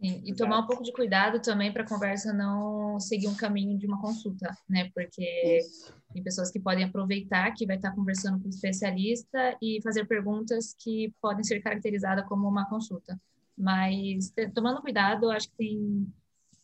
[0.00, 3.78] Sim, e tomar um pouco de cuidado também para a conversa não seguir um caminho
[3.78, 4.90] de uma consulta, né?
[4.94, 5.94] Porque Isso.
[6.12, 10.74] tem pessoas que podem aproveitar que vai estar conversando com o especialista e fazer perguntas
[10.78, 13.18] que podem ser caracterizadas como uma consulta.
[13.56, 16.12] Mas tomando cuidado, acho que tem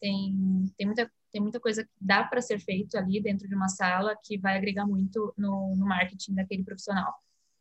[0.00, 3.68] tem, tem, muita, tem muita coisa que dá para ser feito ali dentro de uma
[3.68, 7.12] sala que vai agregar muito no, no marketing daquele profissional,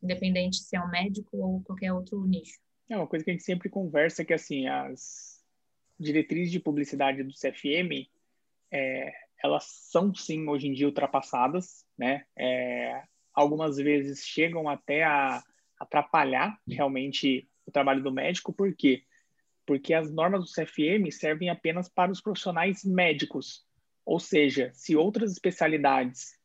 [0.02, 2.58] independente se é um médico ou qualquer outro nicho.
[2.88, 5.44] É uma coisa que a gente sempre conversa que assim as
[5.98, 8.08] diretrizes de publicidade do CFM
[8.72, 12.24] é, elas são sim hoje em dia ultrapassadas, né?
[12.36, 13.02] É,
[13.34, 15.42] algumas vezes chegam até a
[15.78, 19.04] atrapalhar realmente o trabalho do médico, por quê?
[19.70, 23.64] Porque as normas do CFM servem apenas para os profissionais médicos.
[24.04, 26.36] Ou seja, se outras especialidades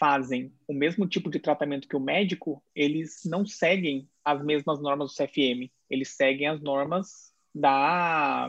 [0.00, 5.10] fazem o mesmo tipo de tratamento que o médico, eles não seguem as mesmas normas
[5.10, 8.48] do CFM, eles seguem as normas da,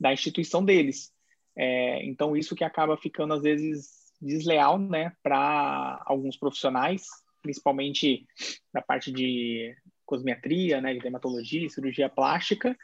[0.00, 1.12] da instituição deles.
[1.56, 7.06] É, então, isso que acaba ficando, às vezes, desleal né, para alguns profissionais,
[7.40, 8.26] principalmente
[8.74, 12.76] na parte de cosmetria, né, de dermatologia, cirurgia plástica,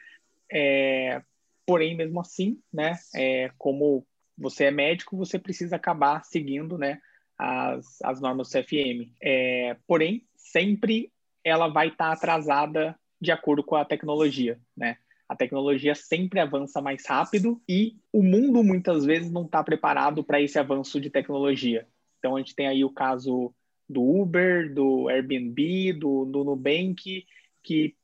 [0.50, 1.22] é,
[1.66, 7.01] porém, mesmo assim, né, é, como você é médico, você precisa acabar seguindo né,
[7.38, 9.12] as, as normas do CFM.
[9.22, 14.99] É, porém, sempre ela vai estar tá atrasada de acordo com a tecnologia, né?
[15.26, 20.40] A tecnologia sempre avança mais rápido e o mundo muitas vezes não está preparado para
[20.40, 21.88] esse avanço de tecnologia.
[22.18, 23.55] Então a gente tem aí o caso
[23.88, 27.26] do Uber, do Airbnb, do, do Nubank,
[27.62, 27.97] que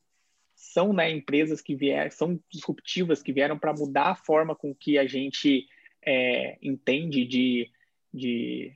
[0.61, 4.97] são né, empresas que vieram, são disruptivas, que vieram para mudar a forma com que
[4.97, 5.67] a gente
[6.05, 7.71] é, entende de
[8.13, 8.73] de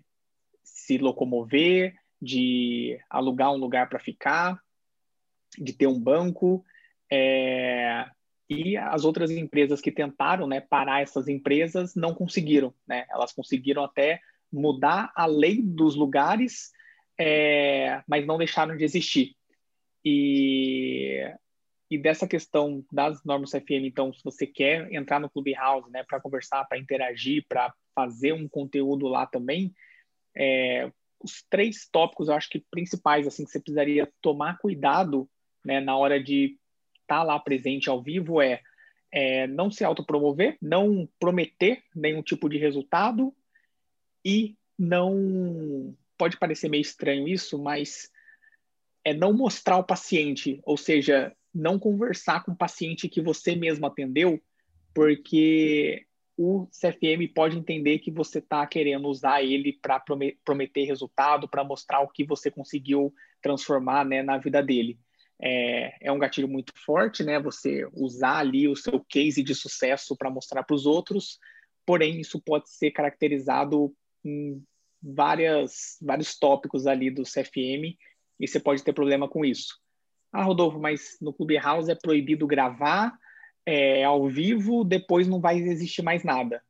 [0.63, 4.59] se locomover, de alugar um lugar para ficar,
[5.57, 6.63] de ter um banco.
[7.11, 8.05] É,
[8.49, 12.73] e as outras empresas que tentaram né, parar essas empresas não conseguiram.
[12.87, 13.05] Né?
[13.09, 14.21] Elas conseguiram até
[14.51, 16.71] mudar a lei dos lugares,
[17.19, 19.35] é, mas não deixaram de existir.
[20.03, 21.21] E,
[21.89, 26.19] e dessa questão das normas CFM, então, se você quer entrar no Clubhouse né, para
[26.19, 29.73] conversar, para interagir, para fazer um conteúdo lá também,
[30.35, 30.91] é,
[31.23, 35.29] os três tópicos, eu acho que principais, assim, que você precisaria tomar cuidado
[35.63, 36.57] né, na hora de
[37.01, 38.61] estar tá lá presente ao vivo é,
[39.11, 43.33] é não se autopromover, não prometer nenhum tipo de resultado
[44.23, 45.95] e não.
[46.17, 48.09] Pode parecer meio estranho isso, mas
[49.03, 53.85] é não mostrar o paciente, ou seja, não conversar com o paciente que você mesmo
[53.85, 54.41] atendeu,
[54.93, 56.05] porque
[56.37, 60.03] o CFM pode entender que você está querendo usar ele para
[60.43, 64.99] prometer resultado, para mostrar o que você conseguiu transformar né, na vida dele.
[65.41, 67.39] É, é, um gatilho muito forte, né?
[67.39, 71.39] Você usar ali o seu case de sucesso para mostrar para os outros,
[71.85, 73.93] porém isso pode ser caracterizado
[74.23, 74.61] em
[75.01, 77.95] várias, vários tópicos ali do CFM
[78.39, 79.84] e você pode ter problema com isso.
[80.31, 83.17] Ah, Rodolfo, mas no Clubhouse é proibido gravar
[83.65, 86.61] é, ao vivo, depois não vai existir mais nada.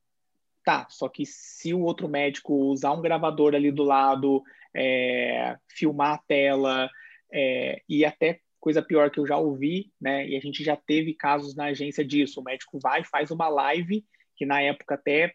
[0.63, 4.41] Tá, só que se o outro médico usar um gravador ali do lado,
[4.75, 6.89] é, filmar a tela
[7.31, 10.27] é, e até coisa pior que eu já ouvi, né?
[10.27, 12.39] E a gente já teve casos na agência disso.
[12.39, 14.03] O médico vai faz uma live
[14.35, 15.33] que na época até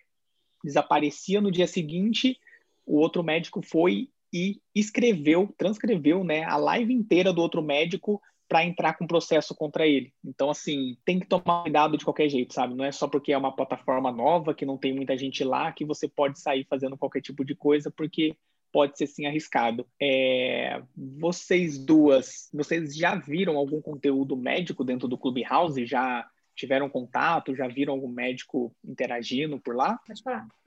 [0.64, 2.36] desaparecia no dia seguinte.
[2.84, 8.20] O outro médico foi e escreveu, transcreveu, né, a live inteira do outro médico
[8.50, 10.12] para entrar com processo contra ele.
[10.24, 12.74] Então, assim, tem que tomar cuidado de qualquer jeito, sabe?
[12.74, 15.84] Não é só porque é uma plataforma nova, que não tem muita gente lá, que
[15.84, 18.36] você pode sair fazendo qualquer tipo de coisa, porque
[18.72, 19.86] pode ser sim arriscado.
[20.02, 20.82] É...
[20.96, 25.86] Vocês duas, vocês já viram algum conteúdo médico dentro do Clubhouse?
[25.86, 26.28] Já
[26.60, 27.56] tiveram contato?
[27.56, 29.98] Já viram algum médico interagindo por lá?
[30.06, 30.46] Pode falar.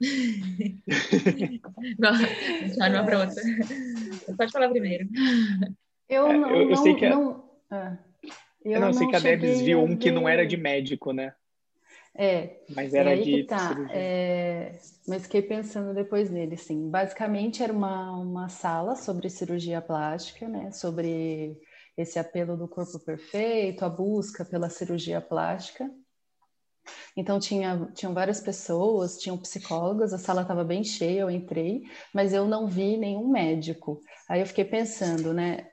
[1.98, 3.42] Não, de uma para outra.
[4.36, 5.08] Pode falar primeiro.
[6.08, 7.10] Eu não, é, eu, eu sei que é...
[7.10, 7.96] não é.
[8.62, 11.34] Eu, eu não, sei que a Debs viu um que não era de médico, né?
[12.14, 12.60] É.
[12.74, 13.44] Mas era de.
[13.44, 13.74] Tá.
[13.90, 16.88] É, mas fiquei pensando depois nele, sim.
[16.88, 20.70] Basicamente era uma, uma sala sobre cirurgia plástica, né?
[20.70, 21.58] Sobre
[21.96, 25.90] esse apelo do corpo perfeito, a busca pela cirurgia plástica.
[27.16, 31.82] Então tinha tinham várias pessoas, tinham psicólogas, a sala estava bem cheia, eu entrei,
[32.12, 34.00] mas eu não vi nenhum médico.
[34.28, 35.70] Aí eu fiquei pensando, né?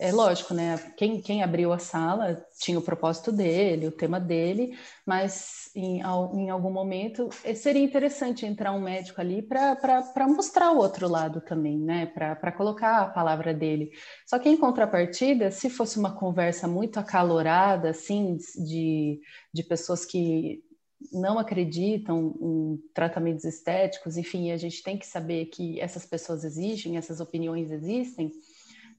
[0.00, 0.78] É lógico, né?
[0.96, 4.74] Quem, quem abriu a sala tinha o propósito dele, o tema dele,
[5.04, 10.78] mas em, em algum momento eh, seria interessante entrar um médico ali para mostrar o
[10.78, 12.06] outro lado também, né?
[12.06, 13.90] Para colocar a palavra dele.
[14.26, 19.20] Só que em contrapartida, se fosse uma conversa muito acalorada, assim, de,
[19.52, 20.64] de pessoas que
[21.12, 26.96] não acreditam em tratamentos estéticos, enfim, a gente tem que saber que essas pessoas existem,
[26.96, 28.32] essas opiniões existem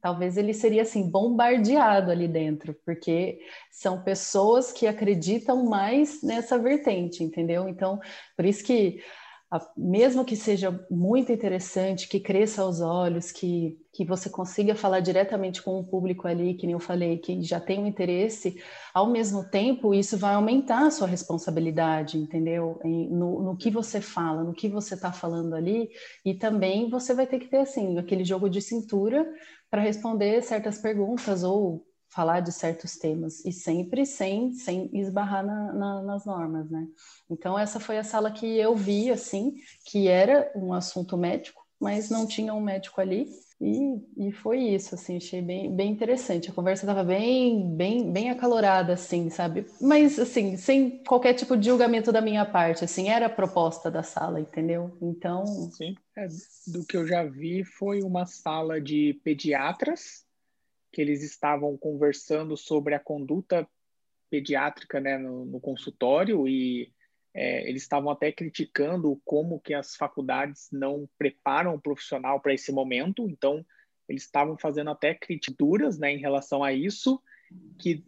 [0.01, 3.39] talvez ele seria assim bombardeado ali dentro, porque
[3.69, 7.69] são pessoas que acreditam mais nessa vertente, entendeu?
[7.69, 7.99] Então,
[8.35, 9.01] por isso que
[9.75, 15.61] mesmo que seja muito interessante, que cresça aos olhos, que, que você consiga falar diretamente
[15.61, 18.61] com o público ali, que nem eu falei, que já tem um interesse,
[18.93, 22.79] ao mesmo tempo isso vai aumentar a sua responsabilidade, entendeu?
[22.85, 25.89] No, no que você fala, no que você está falando ali,
[26.23, 29.27] e também você vai ter que ter assim aquele jogo de cintura
[29.71, 35.73] para responder certas perguntas ou falar de certos temas e sempre sem sem esbarrar na,
[35.73, 36.85] na, nas normas, né?
[37.29, 39.55] Então essa foi a sala que eu vi assim
[39.85, 43.27] que era um assunto médico, mas não tinha um médico ali
[43.61, 46.49] e, e foi isso assim, achei bem, bem interessante.
[46.49, 49.67] A conversa estava bem bem bem acalorada assim, sabe?
[49.79, 54.01] Mas assim sem qualquer tipo de julgamento da minha parte, assim era a proposta da
[54.01, 54.97] sala, entendeu?
[54.99, 56.27] Então sim, é,
[56.67, 60.25] do que eu já vi foi uma sala de pediatras
[60.91, 63.67] que eles estavam conversando sobre a conduta
[64.31, 66.91] pediátrica né, no, no consultório e
[67.33, 72.71] é, eles estavam até criticando como que as faculdades não preparam o profissional para esse
[72.71, 73.65] momento, então
[74.07, 77.21] eles estavam fazendo até críticas né, em relação a isso,
[77.79, 78.03] que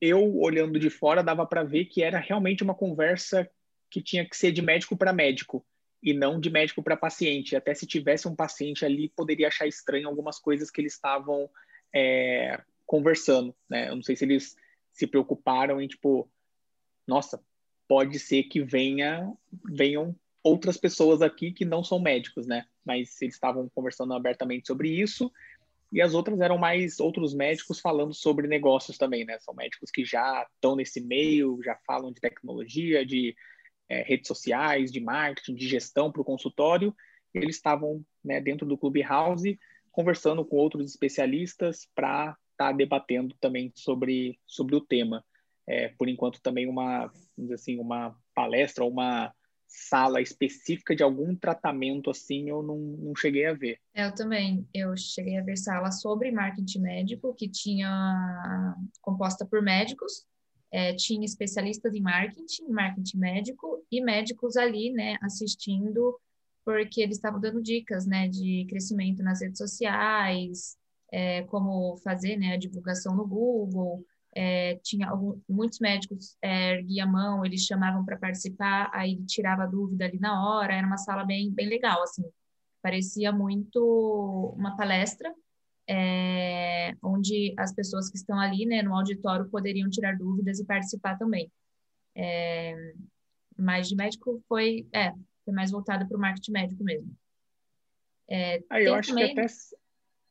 [0.00, 3.48] eu, olhando de fora, dava para ver que era realmente uma conversa
[3.90, 5.64] que tinha que ser de médico para médico
[6.02, 7.56] e não de médico para paciente.
[7.56, 11.48] Até se tivesse um paciente ali, poderia achar estranho algumas coisas que eles estavam
[11.94, 13.88] é, conversando, né?
[13.88, 14.56] Eu não sei se eles
[14.92, 16.30] se preocuparam em tipo,
[17.06, 17.42] nossa,
[17.88, 19.32] pode ser que venha
[19.70, 22.66] venham outras pessoas aqui que não são médicos, né?
[22.84, 25.32] Mas eles estavam conversando abertamente sobre isso.
[25.90, 29.38] E as outras eram mais outros médicos falando sobre negócios também, né?
[29.38, 33.34] São médicos que já estão nesse meio, já falam de tecnologia, de
[33.88, 36.94] é, redes sociais, de marketing, de gestão para o consultório.
[37.32, 39.58] Eles estavam né, dentro do Clubhouse
[39.90, 45.24] conversando com outros especialistas para estar tá debatendo também sobre, sobre o tema.
[45.66, 47.10] É, por enquanto também uma,
[47.52, 49.32] assim, uma palestra, uma
[49.66, 53.78] sala específica de algum tratamento assim, eu não, não cheguei a ver.
[53.94, 54.68] É, eu também.
[54.72, 60.24] Eu cheguei a ver sala sobre marketing médico, que tinha composta por médicos,
[60.70, 66.18] é, tinha especialistas em marketing, marketing médico, e médicos ali, né, assistindo,
[66.64, 70.76] porque eles estavam dando dicas, né, de crescimento nas redes sociais,
[71.12, 74.04] é, como fazer, né, a divulgação no Google,
[74.34, 79.66] é, tinha algum, muitos médicos é, erguiam a mão, eles chamavam para participar, aí tirava
[79.66, 82.24] dúvida ali na hora, era uma sala bem, bem legal, assim,
[82.82, 85.32] parecia muito uma palestra,
[85.88, 91.16] é, onde as pessoas que estão ali, né, no auditório poderiam tirar dúvidas e participar
[91.16, 91.50] também.
[92.16, 92.94] É,
[93.56, 95.12] mas de médico foi, é,
[95.44, 97.14] foi mais voltado para o marketing médico mesmo.
[98.28, 99.34] É, aí eu acho também...
[99.34, 99.52] que até...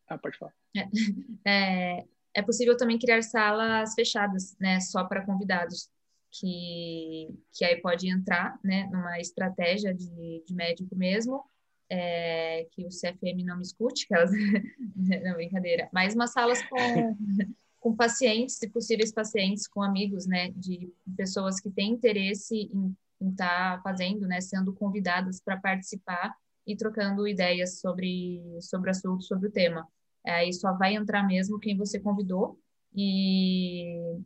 [0.07, 0.53] Ah, pode falar.
[1.45, 2.03] É,
[2.33, 5.89] é possível também criar salas fechadas, né, só para convidados,
[6.31, 11.43] que, que aí pode entrar, né, numa estratégia de, de médico mesmo,
[11.89, 14.31] é, que o CFM não me escute, que elas,
[15.23, 16.77] não, brincadeira, mas umas salas com,
[17.79, 22.95] com pacientes, se possíveis pacientes, com amigos, né, de pessoas que têm interesse em
[23.29, 26.33] estar tá fazendo, né, sendo convidadas para participar
[26.65, 29.87] e trocando ideias sobre, sobre o assunto, sobre o tema.
[30.25, 32.59] Aí só vai entrar mesmo quem você convidou
[32.95, 34.17] e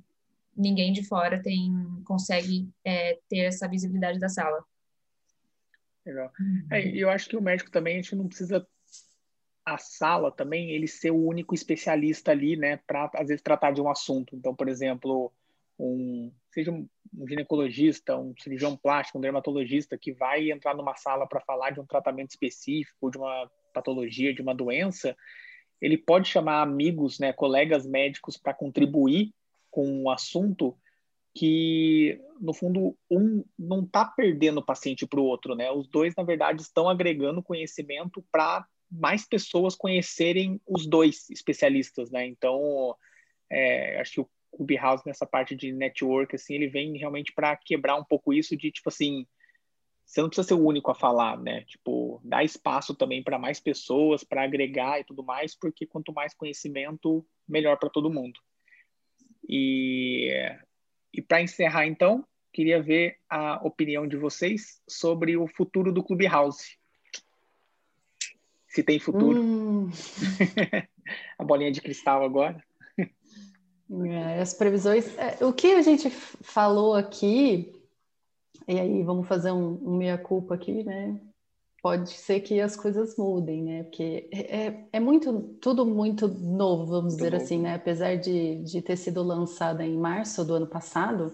[0.56, 1.72] ninguém de fora tem
[2.04, 4.64] consegue é, ter essa visibilidade da sala.
[6.06, 6.32] Legal.
[6.72, 8.66] É, eu acho que o médico também, a gente não precisa
[9.66, 13.82] a sala também, ele ser o único especialista ali, né, para às vezes tratar de
[13.82, 14.34] um assunto.
[14.34, 15.34] Então, por exemplo,
[15.78, 16.88] um seja um,
[17.28, 21.86] ginecologista, um cirurgião plástico, um dermatologista que vai entrar numa sala para falar de um
[21.86, 25.16] tratamento específico, de uma patologia, de uma doença,
[25.82, 29.32] ele pode chamar amigos, né, colegas médicos para contribuir
[29.70, 30.76] com o assunto
[31.36, 35.70] que, no fundo, um não está perdendo o paciente para o outro, né?
[35.70, 42.26] Os dois, na verdade, estão agregando conhecimento para mais pessoas conhecerem os dois especialistas, né?
[42.26, 42.96] Então,
[43.52, 47.98] é, acho que o Clubhouse nessa parte de network, assim, ele vem realmente para quebrar
[47.98, 49.28] um pouco isso de, tipo assim,
[50.08, 51.66] você não precisa ser o único a falar, né?
[51.66, 56.34] Tipo, dá espaço também para mais pessoas, para agregar e tudo mais, porque quanto mais
[56.34, 58.40] conhecimento, melhor para todo mundo.
[59.48, 60.32] E,
[61.14, 66.78] e para encerrar, então, queria ver a opinião de vocês sobre o futuro do Clubhouse.
[68.70, 69.42] Se tem futuro.
[69.42, 69.90] Hum.
[71.38, 72.64] a bolinha de cristal agora.
[72.98, 75.18] É, as previsões.
[75.18, 77.77] É, o que a gente falou aqui
[78.68, 81.20] e aí vamos fazer um, um meia-culpa aqui, né?
[81.82, 83.84] Pode ser que as coisas mudem, né?
[83.84, 87.76] Porque é, é, é muito, tudo muito novo, vamos muito dizer assim, né?
[87.76, 91.34] Apesar de, de ter sido lançada em março do ano passado,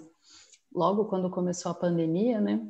[0.73, 2.61] logo quando começou a pandemia, né?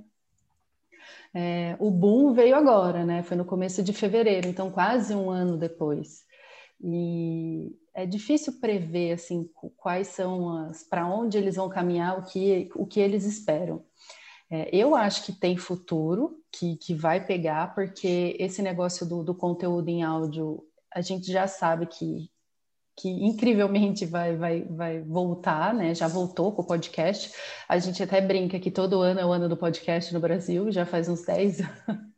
[1.34, 3.24] É, o boom veio agora, né?
[3.24, 6.24] Foi no começo de fevereiro, então quase um ano depois.
[6.82, 12.70] E é difícil prever assim quais são as para onde eles vão caminhar, o que
[12.76, 13.84] o que eles esperam.
[14.52, 19.34] É, eu acho que tem futuro, que, que vai pegar, porque esse negócio do, do
[19.34, 20.64] conteúdo em áudio,
[20.94, 22.30] a gente já sabe que,
[22.96, 25.96] que incrivelmente vai, vai, vai voltar, né?
[25.96, 27.34] Já voltou com o podcast.
[27.68, 30.86] A gente até brinca que todo ano é o ano do podcast no Brasil, já
[30.86, 32.12] faz uns 10 anos.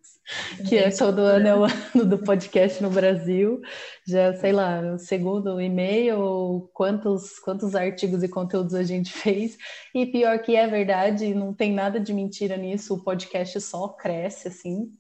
[0.68, 1.64] Que é todo ano é o
[1.94, 3.62] ano do podcast no Brasil.
[4.06, 9.58] Já, sei lá, segundo e-mail, quantos, quantos artigos e conteúdos a gente fez.
[9.94, 14.48] E pior que é verdade, não tem nada de mentira nisso, o podcast só cresce,
[14.48, 14.92] assim.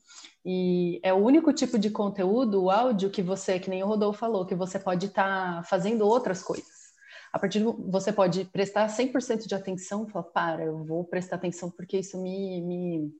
[0.45, 4.19] E é o único tipo de conteúdo, o áudio, que você, que nem o Rodolfo
[4.19, 6.85] falou, que você pode estar tá fazendo outras coisas.
[7.33, 11.71] A partir do, você pode prestar 100% de atenção, falar, para, eu vou prestar atenção
[11.71, 13.11] porque isso me, me,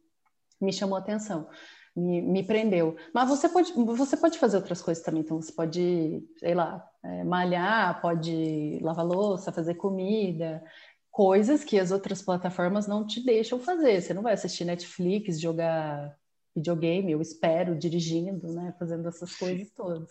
[0.61, 1.47] me chamou atenção
[1.95, 2.95] me, me prendeu.
[3.13, 5.21] Mas você pode, você pode fazer outras coisas também.
[5.21, 10.63] Então, você pode, sei lá, é, malhar, pode lavar louça, fazer comida,
[11.09, 14.01] coisas que as outras plataformas não te deixam fazer.
[14.01, 16.15] Você não vai assistir Netflix, jogar
[16.55, 20.09] videogame, eu espero, dirigindo, né, fazendo essas coisas todas.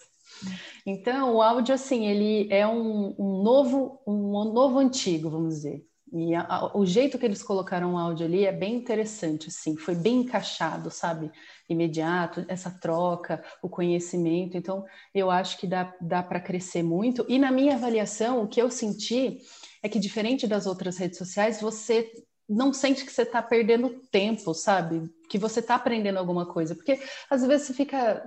[0.85, 5.87] Então, o áudio, assim, ele é um, um novo, um novo antigo, vamos dizer.
[6.17, 9.77] E a, a, o jeito que eles colocaram o áudio ali é bem interessante, assim,
[9.77, 11.29] foi bem encaixado, sabe?
[11.69, 14.57] Imediato, essa troca, o conhecimento.
[14.57, 17.27] Então, eu acho que dá, dá para crescer muito.
[17.29, 19.39] E na minha avaliação, o que eu senti
[19.83, 22.09] é que, diferente das outras redes sociais, você
[22.49, 25.11] não sente que você está perdendo tempo, sabe?
[25.29, 26.77] Que você está aprendendo alguma coisa.
[26.77, 28.23] Porque às vezes você fica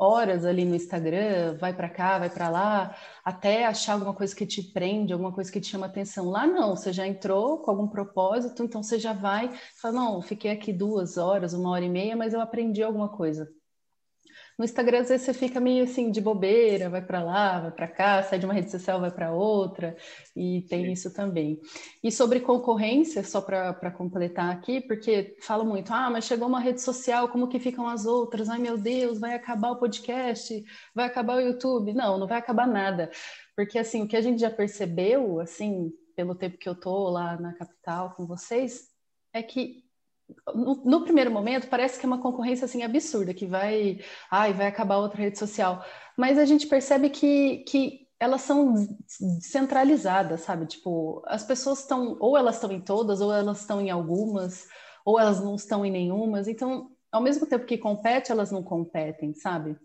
[0.00, 4.46] horas ali no Instagram, vai para cá, vai para lá, até achar alguma coisa que
[4.46, 6.30] te prende, alguma coisa que te chama atenção.
[6.30, 10.50] Lá não, você já entrou com algum propósito, então você já vai, fala, não, fiquei
[10.50, 13.59] aqui duas horas, uma hora e meia, mas eu aprendi alguma coisa.
[14.60, 17.88] No Instagram, às vezes, você fica meio assim de bobeira, vai para lá, vai para
[17.88, 19.96] cá, sai de uma rede social, vai para outra,
[20.36, 20.92] e tem Sim.
[20.92, 21.58] isso também.
[22.04, 26.82] E sobre concorrência, só para completar aqui, porque fala muito, ah, mas chegou uma rede
[26.82, 28.50] social, como que ficam as outras?
[28.50, 30.62] Ai, meu Deus, vai acabar o podcast,
[30.94, 31.94] vai acabar o YouTube.
[31.94, 33.10] Não, não vai acabar nada.
[33.56, 37.34] Porque, assim, o que a gente já percebeu, assim, pelo tempo que eu tô lá
[37.40, 38.90] na capital com vocês,
[39.32, 39.88] é que
[40.54, 44.00] no, no, primeiro momento parece que é uma concorrência assim absurda, que vai,
[44.30, 45.84] ai, vai acabar outra rede social.
[46.16, 48.74] Mas a gente percebe que, que elas são
[49.40, 50.66] centralizadas, sabe?
[50.66, 54.68] Tipo, as pessoas estão, ou elas estão em todas, ou elas estão em algumas,
[55.04, 56.46] ou elas não estão em nenhumas.
[56.46, 59.76] Então, ao mesmo tempo que compete, elas não competem, sabe?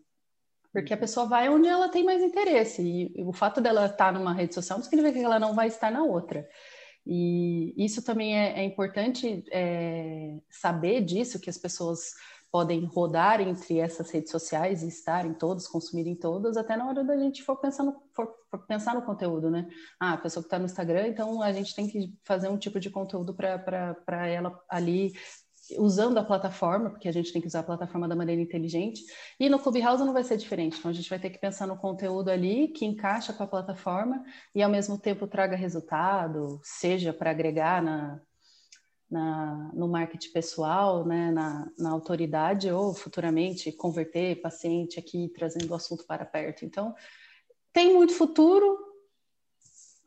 [0.74, 2.82] Porque a pessoa vai onde ela tem mais interesse.
[2.82, 5.90] E, o fato dela estar numa rede social não significa que ela não vai estar
[5.90, 6.46] na outra.
[7.06, 12.14] E isso também é, é importante é, saber disso, que as pessoas
[12.52, 17.18] podem rodar entre essas redes sociais e estarem todos, consumirem todas, até na hora da
[17.18, 19.68] gente for pensar no, for, for pensar no conteúdo, né?
[20.00, 22.80] Ah, a pessoa que está no Instagram, então a gente tem que fazer um tipo
[22.80, 25.12] de conteúdo para ela ali
[25.78, 29.04] usando a plataforma, porque a gente tem que usar a plataforma da maneira inteligente,
[29.40, 30.78] e no Clubhouse não vai ser diferente.
[30.78, 34.24] Então a gente vai ter que pensar no conteúdo ali que encaixa com a plataforma
[34.54, 38.22] e ao mesmo tempo traga resultado, seja para agregar na,
[39.10, 45.76] na, no marketing pessoal, né, na, na autoridade, ou futuramente converter paciente aqui, trazendo o
[45.76, 46.66] assunto para perto.
[46.66, 46.94] Então,
[47.72, 48.78] tem muito futuro,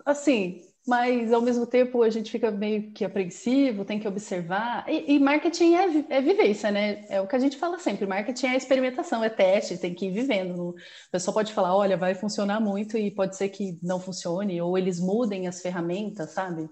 [0.04, 4.88] assim, mas ao mesmo tempo a gente fica meio que apreensivo, tem que observar.
[4.88, 7.04] E, e, marketing é, é vivência, né?
[7.10, 10.12] É o que a gente fala sempre: marketing é experimentação, é teste, tem que ir
[10.12, 10.70] vivendo.
[10.70, 10.74] O
[11.12, 14.98] pessoal pode falar: olha, vai funcionar muito e pode ser que não funcione, ou eles
[14.98, 16.66] mudem as ferramentas, sabe?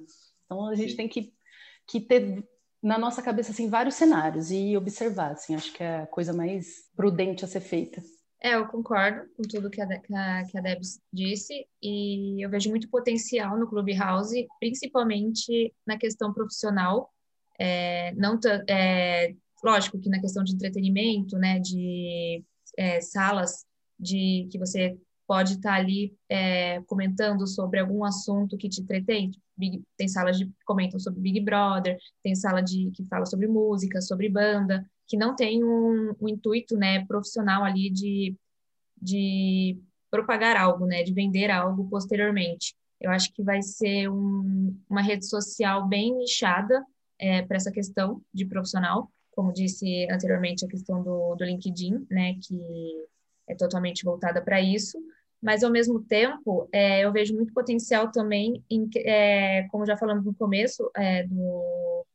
[0.46, 0.96] Então a gente Sim.
[0.96, 1.34] tem que,
[1.86, 2.42] que ter
[2.82, 5.32] na nossa cabeça assim, vários cenários e observar.
[5.32, 8.02] Assim, acho que é a coisa mais prudente a ser feita.
[8.46, 10.06] É, eu concordo com tudo que a, que
[10.52, 17.12] que a Debs disse e eu vejo muito potencial no Clubhouse, principalmente na questão profissional.
[17.58, 18.38] É, não
[18.68, 19.34] é,
[19.64, 22.44] lógico que na questão de entretenimento, né, de
[22.78, 23.66] é, salas
[23.98, 29.32] de que você pode estar tá ali é, comentando sobre algum assunto que te entretém.
[29.56, 34.00] Big, tem salas que comentam sobre Big Brother, tem sala de que fala sobre música,
[34.00, 38.34] sobre banda que não tem um, um intuito né, profissional ali de,
[39.00, 39.78] de
[40.10, 42.74] propagar algo, né, de vender algo posteriormente.
[43.00, 46.84] Eu acho que vai ser um, uma rede social bem nichada
[47.18, 52.34] é, para essa questão de profissional, como disse anteriormente a questão do, do LinkedIn, né,
[52.42, 53.06] que
[53.48, 54.98] é totalmente voltada para isso,
[55.42, 60.24] mas ao mesmo tempo é, eu vejo muito potencial também em, é, como já falamos
[60.24, 62.06] no começo é, do,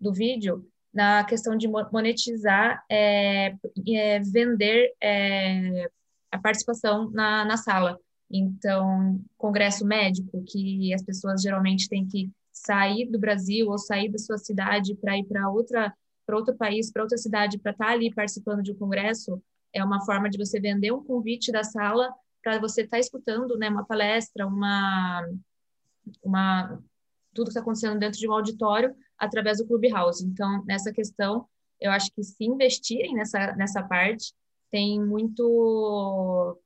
[0.00, 3.54] do vídeo, na questão de monetizar, é,
[3.88, 5.88] é, vender é,
[6.30, 7.98] a participação na, na sala.
[8.30, 14.18] Então, congresso médico, que as pessoas geralmente têm que sair do Brasil ou sair da
[14.18, 15.94] sua cidade para ir para outra
[16.26, 19.82] para outro país, para outra cidade, para estar tá ali participando de um congresso, é
[19.82, 22.08] uma forma de você vender um convite da sala
[22.40, 25.26] para você estar tá escutando, né, uma palestra, uma
[26.22, 26.80] uma
[27.34, 30.24] tudo que está acontecendo dentro de um auditório através do Clubhouse.
[30.24, 31.46] Então, nessa questão,
[31.80, 34.32] eu acho que se investirem nessa, nessa parte,
[34.70, 36.58] tem muito.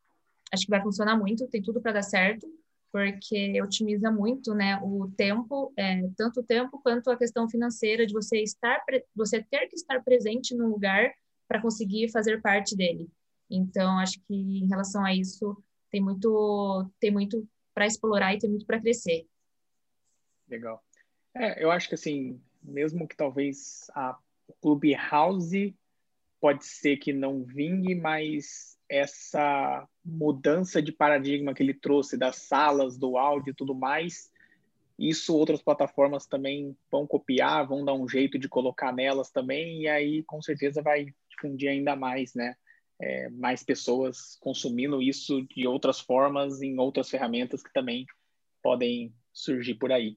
[0.53, 2.47] Acho que vai funcionar muito, tem tudo para dar certo,
[2.93, 8.13] porque otimiza muito né, o tempo, é, tanto o tempo quanto a questão financeira de
[8.13, 8.81] você estar,
[9.17, 11.13] você ter que estar presente no lugar
[11.49, 13.09] para conseguir fazer parte dele.
[13.51, 15.57] Então, acho que em relação a isso,
[15.91, 19.27] tem muito, tem muito para explorar e tem muito para crescer.
[20.49, 20.81] Legal.
[21.35, 24.17] É, eu acho que assim, mesmo que talvez a
[24.61, 25.75] Clubhouse
[26.41, 32.97] pode ser que não vingue, mas essa mudança de paradigma que ele trouxe das salas,
[32.97, 34.31] do áudio e tudo mais,
[34.99, 39.89] isso outras plataformas também vão copiar, vão dar um jeito de colocar nelas também, e
[39.89, 42.55] aí com certeza vai difundir ainda mais, né?
[43.01, 48.07] É, mais pessoas consumindo isso de outras formas, em outras ferramentas que também
[48.63, 50.17] podem surgir por aí.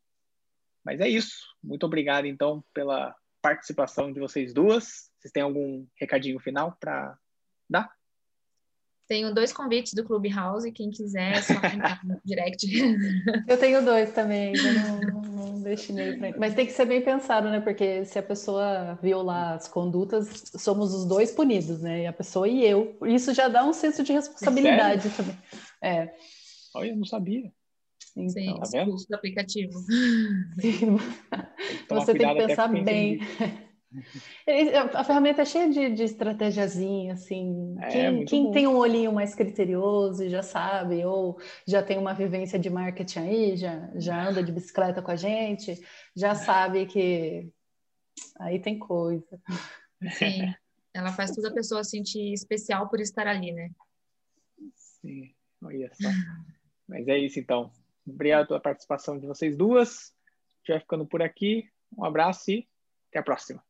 [0.87, 1.35] Mas é isso.
[1.61, 5.09] Muito obrigado, então, pela participação de vocês duas.
[5.19, 7.13] Vocês têm algum recadinho final para
[7.69, 7.91] dar?
[9.05, 12.65] Tenho dois convites do Clubhouse, quem quiser, é só entrar no direct.
[13.45, 17.49] Eu tenho dois também, ainda não, não destinei para Mas tem que ser bem pensado,
[17.49, 17.59] né?
[17.59, 22.03] Porque se a pessoa violar as condutas, somos os dois punidos, né?
[22.03, 22.97] E a pessoa e eu.
[23.05, 25.17] Isso já dá um senso de responsabilidade Sério?
[25.17, 25.37] também.
[25.81, 26.13] É.
[26.73, 27.51] Olha, eu não sabia.
[28.17, 28.95] Então, Sim, tá vendo?
[28.95, 29.79] do aplicativo.
[30.59, 30.97] Sim.
[31.89, 33.19] Você tem que pensar bem.
[34.93, 37.75] A ferramenta é cheia de, de estratégiazinha, assim.
[37.81, 42.57] É, quem, quem tem um olhinho mais criterioso já sabe, ou já tem uma vivência
[42.57, 45.81] de marketing aí, já, já anda de bicicleta com a gente,
[46.15, 47.49] já sabe que
[48.39, 49.39] aí tem coisa.
[50.11, 50.53] Sim,
[50.93, 53.69] ela faz toda a pessoa sentir especial por estar ali, né?
[54.75, 56.09] Sim, olha só.
[56.87, 57.71] Mas é isso então.
[58.07, 59.89] Obrigado pela participação de vocês duas.
[59.89, 61.69] A gente vai ficando por aqui.
[61.97, 62.67] Um abraço e
[63.09, 63.63] até a próxima.